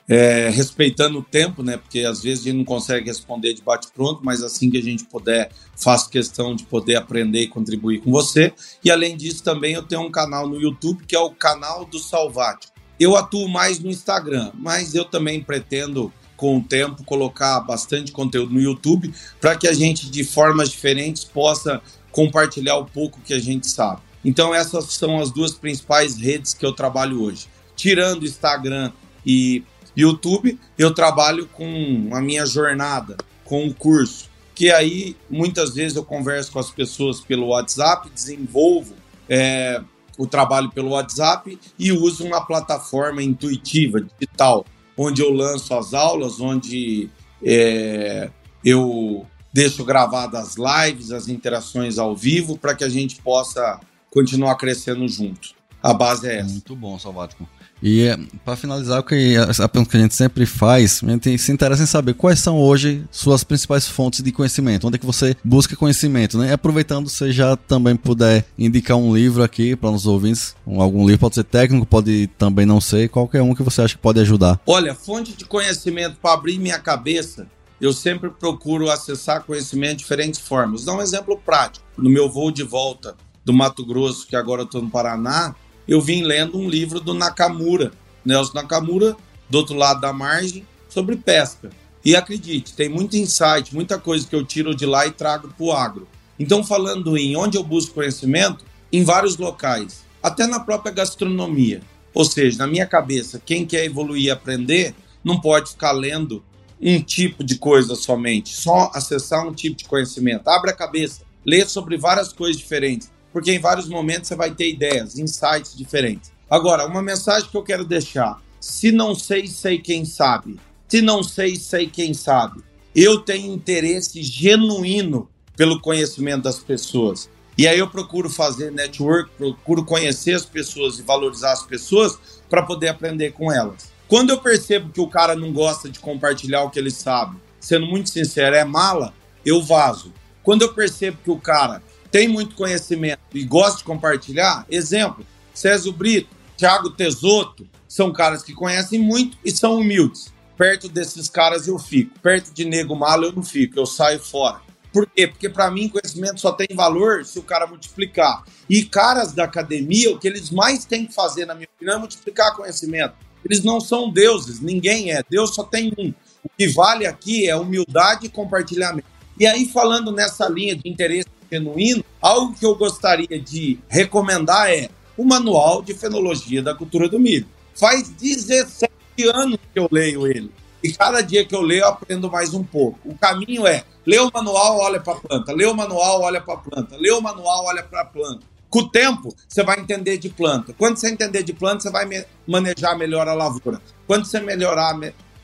[0.08, 1.78] é, respeitando o tempo, né?
[1.78, 5.06] Porque às vezes a gente não consegue responder de bate-pronto, mas assim que a gente
[5.06, 8.54] puder, faço questão de poder aprender e contribuir com você.
[8.84, 11.98] E além disso, também eu tenho um canal no YouTube que é o canal do
[12.00, 12.74] Salvático.
[13.00, 18.54] Eu atuo mais no Instagram, mas eu também pretendo, com o tempo, colocar bastante conteúdo
[18.54, 21.82] no YouTube para que a gente, de formas diferentes, possa
[22.12, 24.02] compartilhar o pouco que a gente sabe.
[24.26, 27.48] Então essas são as duas principais redes que eu trabalho hoje.
[27.76, 28.92] Tirando Instagram
[29.24, 29.64] e
[29.96, 33.16] YouTube, eu trabalho com a minha jornada,
[33.46, 38.96] com o curso, que aí muitas vezes eu converso com as pessoas pelo WhatsApp, desenvolvo
[39.30, 39.82] é,
[40.18, 44.66] o trabalho pelo WhatsApp e uso uma plataforma intuitiva, digital,
[44.98, 47.10] onde eu lanço as aulas, onde
[47.44, 48.30] é,
[48.64, 53.80] eu deixo gravadas as lives, as interações ao vivo, para que a gente possa
[54.16, 55.50] continuar crescendo junto.
[55.84, 56.50] A base é essa.
[56.50, 57.48] Muito bom, Salvático.
[57.84, 61.38] E é, para finalizar, o que a pergunta que a gente sempre faz, a gente
[61.38, 65.06] se interessa em saber quais são hoje suas principais fontes de conhecimento, onde é que
[65.06, 66.50] você busca conhecimento, né?
[66.50, 71.20] E aproveitando, você já também puder indicar um livro aqui para os ouvintes, algum livro
[71.20, 74.60] pode ser técnico, pode também não ser, qualquer um que você acha que pode ajudar.
[74.66, 77.46] Olha, fonte de conhecimento para abrir minha cabeça,
[77.80, 80.86] eu sempre procuro acessar conhecimento de diferentes formas.
[80.86, 81.86] Vou dar um exemplo prático.
[81.98, 85.56] No meu voo de volta do Mato Grosso, que agora eu estou no Paraná,
[85.88, 87.92] eu vim lendo um livro do Nakamura,
[88.26, 89.16] Nelson Nakamura,
[89.48, 91.70] do outro lado da margem, sobre pesca.
[92.04, 95.64] E acredite, tem muito insight, muita coisa que eu tiro de lá e trago para
[95.64, 96.08] o agro.
[96.40, 101.82] Então, falando em onde eu busco conhecimento, em vários locais, até na própria gastronomia.
[102.14, 106.44] Ou seja, na minha cabeça, quem quer evoluir e aprender não pode ficar lendo
[106.82, 110.48] um tipo de coisa somente, só acessar um tipo de conhecimento.
[110.48, 114.70] Abre a cabeça, lê sobre várias coisas diferentes porque em vários momentos você vai ter
[114.70, 116.32] ideias, insights diferentes.
[116.50, 120.58] Agora, uma mensagem que eu quero deixar: se não sei, sei quem sabe.
[120.88, 122.64] Se não sei, sei quem sabe.
[122.96, 125.28] Eu tenho interesse genuíno
[125.58, 127.30] pelo conhecimento das pessoas.
[127.58, 132.18] E aí eu procuro fazer network, procuro conhecer as pessoas e valorizar as pessoas
[132.50, 133.92] para poder aprender com elas.
[134.08, 137.86] Quando eu percebo que o cara não gosta de compartilhar o que ele sabe, sendo
[137.86, 139.14] muito sincero, é mala,
[139.46, 140.14] eu vazo.
[140.42, 141.82] Quando eu percebo que o cara
[142.16, 148.54] tem muito conhecimento e gosta de compartilhar, exemplo, César Brito, Thiago Tesoto, são caras que
[148.54, 150.34] conhecem muito e são humildes.
[150.58, 152.18] Perto desses caras eu fico.
[152.22, 154.62] Perto de nego malo eu não fico, eu saio fora.
[154.94, 155.28] Por quê?
[155.28, 158.46] Porque para mim conhecimento só tem valor se o cara multiplicar.
[158.70, 162.00] E caras da academia, o que eles mais têm que fazer, na minha opinião, é
[162.00, 163.16] multiplicar conhecimento.
[163.44, 165.22] Eles não são deuses, ninguém é.
[165.30, 166.14] Deus só tem um.
[166.42, 169.16] O que vale aqui é humildade e compartilhamento.
[169.38, 174.90] E aí, falando nessa linha de interesse genuíno, algo que eu gostaria de recomendar é
[175.18, 177.48] o Manual de Fenologia da Cultura do Milho.
[177.74, 178.90] Faz 17
[179.34, 180.52] anos que eu leio ele.
[180.84, 183.00] E cada dia que eu leio, eu aprendo mais um pouco.
[183.04, 186.54] O caminho é: lê o manual, olha para a planta, lê o manual, olha para
[186.54, 188.42] a planta, lê o manual, olha para a planta.
[188.70, 190.74] Com o tempo, você vai entender de planta.
[190.78, 192.08] Quando você entender de planta, você vai
[192.46, 193.82] manejar melhor a lavoura.
[194.06, 194.96] Quando você melhorar,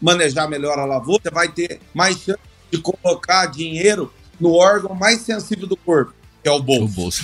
[0.02, 2.40] manejar melhor a lavoura, você vai ter mais chance
[2.70, 4.12] de colocar dinheiro
[4.42, 6.84] no órgão mais sensível do corpo, que é o bolso.
[6.84, 7.24] O bolso.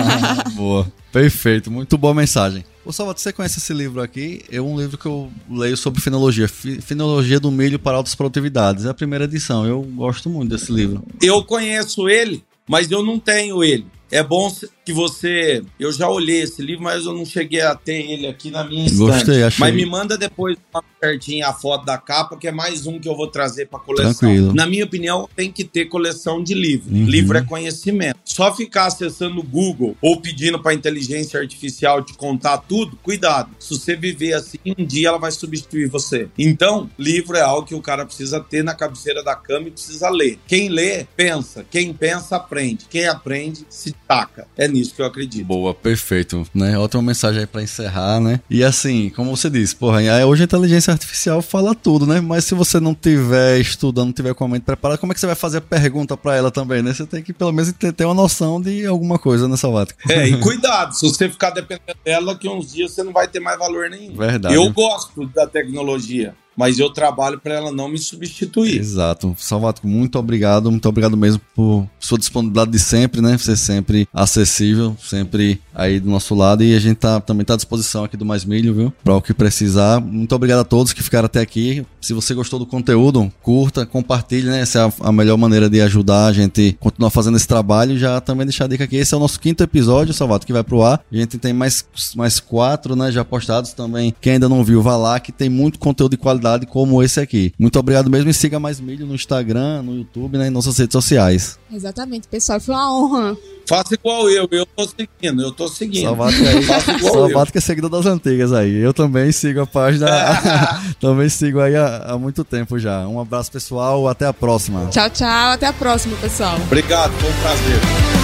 [0.56, 0.92] boa.
[1.12, 2.64] Perfeito, muito boa mensagem.
[2.84, 4.42] Ô Salvador, você conhece esse livro aqui?
[4.50, 6.48] É um livro que eu leio sobre fenologia.
[6.48, 8.84] Fenologia do milho para altas produtividades.
[8.84, 9.66] É a primeira edição.
[9.66, 11.02] Eu gosto muito desse livro.
[11.22, 13.86] Eu conheço ele, mas eu não tenho ele.
[14.10, 14.52] É bom
[14.84, 15.64] que você.
[15.78, 18.86] Eu já olhei esse livro, mas eu não cheguei a ter ele aqui na minha
[18.86, 19.12] estante.
[19.12, 19.60] Gostei, achei.
[19.60, 23.08] Mas me manda depois uma certinha a foto da capa, que é mais um que
[23.08, 24.14] eu vou trazer para coleção.
[24.14, 24.54] Tranquilo.
[24.54, 26.94] Na minha opinião, tem que ter coleção de livro.
[26.94, 27.04] Uhum.
[27.04, 28.18] Livro é conhecimento.
[28.24, 33.50] Só ficar acessando o Google ou pedindo para inteligência artificial te contar tudo, cuidado.
[33.58, 36.28] Se você viver assim, um dia ela vai substituir você.
[36.38, 40.08] Então, livro é algo que o cara precisa ter na cabeceira da cama e precisa
[40.08, 40.38] ler.
[40.46, 41.64] Quem lê, pensa.
[41.70, 42.86] Quem pensa, aprende.
[42.88, 44.46] Quem aprende, se taca.
[44.56, 45.46] É nisso que eu acredito.
[45.46, 46.46] Boa, perfeito.
[46.54, 46.78] Né?
[46.78, 48.40] Outra mensagem aí pra encerrar, né?
[48.48, 52.20] E assim, como você disse, porra, hoje a inteligência artificial fala tudo, né?
[52.20, 55.20] Mas se você não tiver estudando, não tiver com a mente preparada, como é que
[55.20, 56.92] você vai fazer a pergunta para ela também, né?
[56.92, 59.94] Você tem que pelo menos ter, ter uma noção de alguma coisa nessa lata.
[60.08, 63.40] É, e cuidado, se você ficar dependendo dela, que uns dias você não vai ter
[63.40, 64.14] mais valor nenhum.
[64.14, 64.54] Verdade.
[64.54, 68.78] Eu gosto da tecnologia mas eu trabalho para ela não me substituir.
[68.78, 69.34] Exato.
[69.38, 73.36] Salvatore, muito obrigado, muito obrigado mesmo por sua disponibilidade de sempre, né?
[73.38, 77.56] Ser sempre acessível, sempre aí do nosso lado e a gente tá, também tá à
[77.56, 78.92] disposição aqui do Mais Milho, viu?
[79.02, 80.00] Para o que precisar.
[80.00, 81.84] Muito obrigado a todos que ficaram até aqui.
[82.00, 84.60] Se você gostou do conteúdo, curta, compartilhe, né?
[84.60, 87.98] Essa é a, melhor maneira de ajudar a gente continuar fazendo esse trabalho.
[87.98, 90.62] Já também deixar a dica aqui, esse é o nosso quinto episódio, Salvato, que vai
[90.62, 91.02] pro ar.
[91.10, 91.84] A gente tem mais,
[92.14, 93.10] mais quatro, né?
[93.10, 94.14] Já postados também.
[94.20, 97.18] Quem ainda não viu, vá lá, que tem muito conteúdo de qualidade qualidade como esse
[97.18, 97.52] aqui.
[97.58, 100.92] Muito obrigado mesmo e siga mais milho no Instagram, no YouTube, né, em nossas redes
[100.92, 101.58] sociais.
[101.72, 103.36] Exatamente, pessoal, foi uma honra.
[103.66, 106.04] Faça igual eu, eu tô seguindo, eu tô seguindo.
[106.04, 108.76] Salvato que, aí, Salvato que é seguidor das antigas aí.
[108.76, 110.06] Eu também sigo a página,
[111.00, 113.08] também sigo aí há, há muito tempo já.
[113.08, 114.86] Um abraço pessoal, até a próxima.
[114.88, 116.56] Tchau, tchau, até a próxima, pessoal.
[116.66, 118.23] Obrigado, foi um prazer.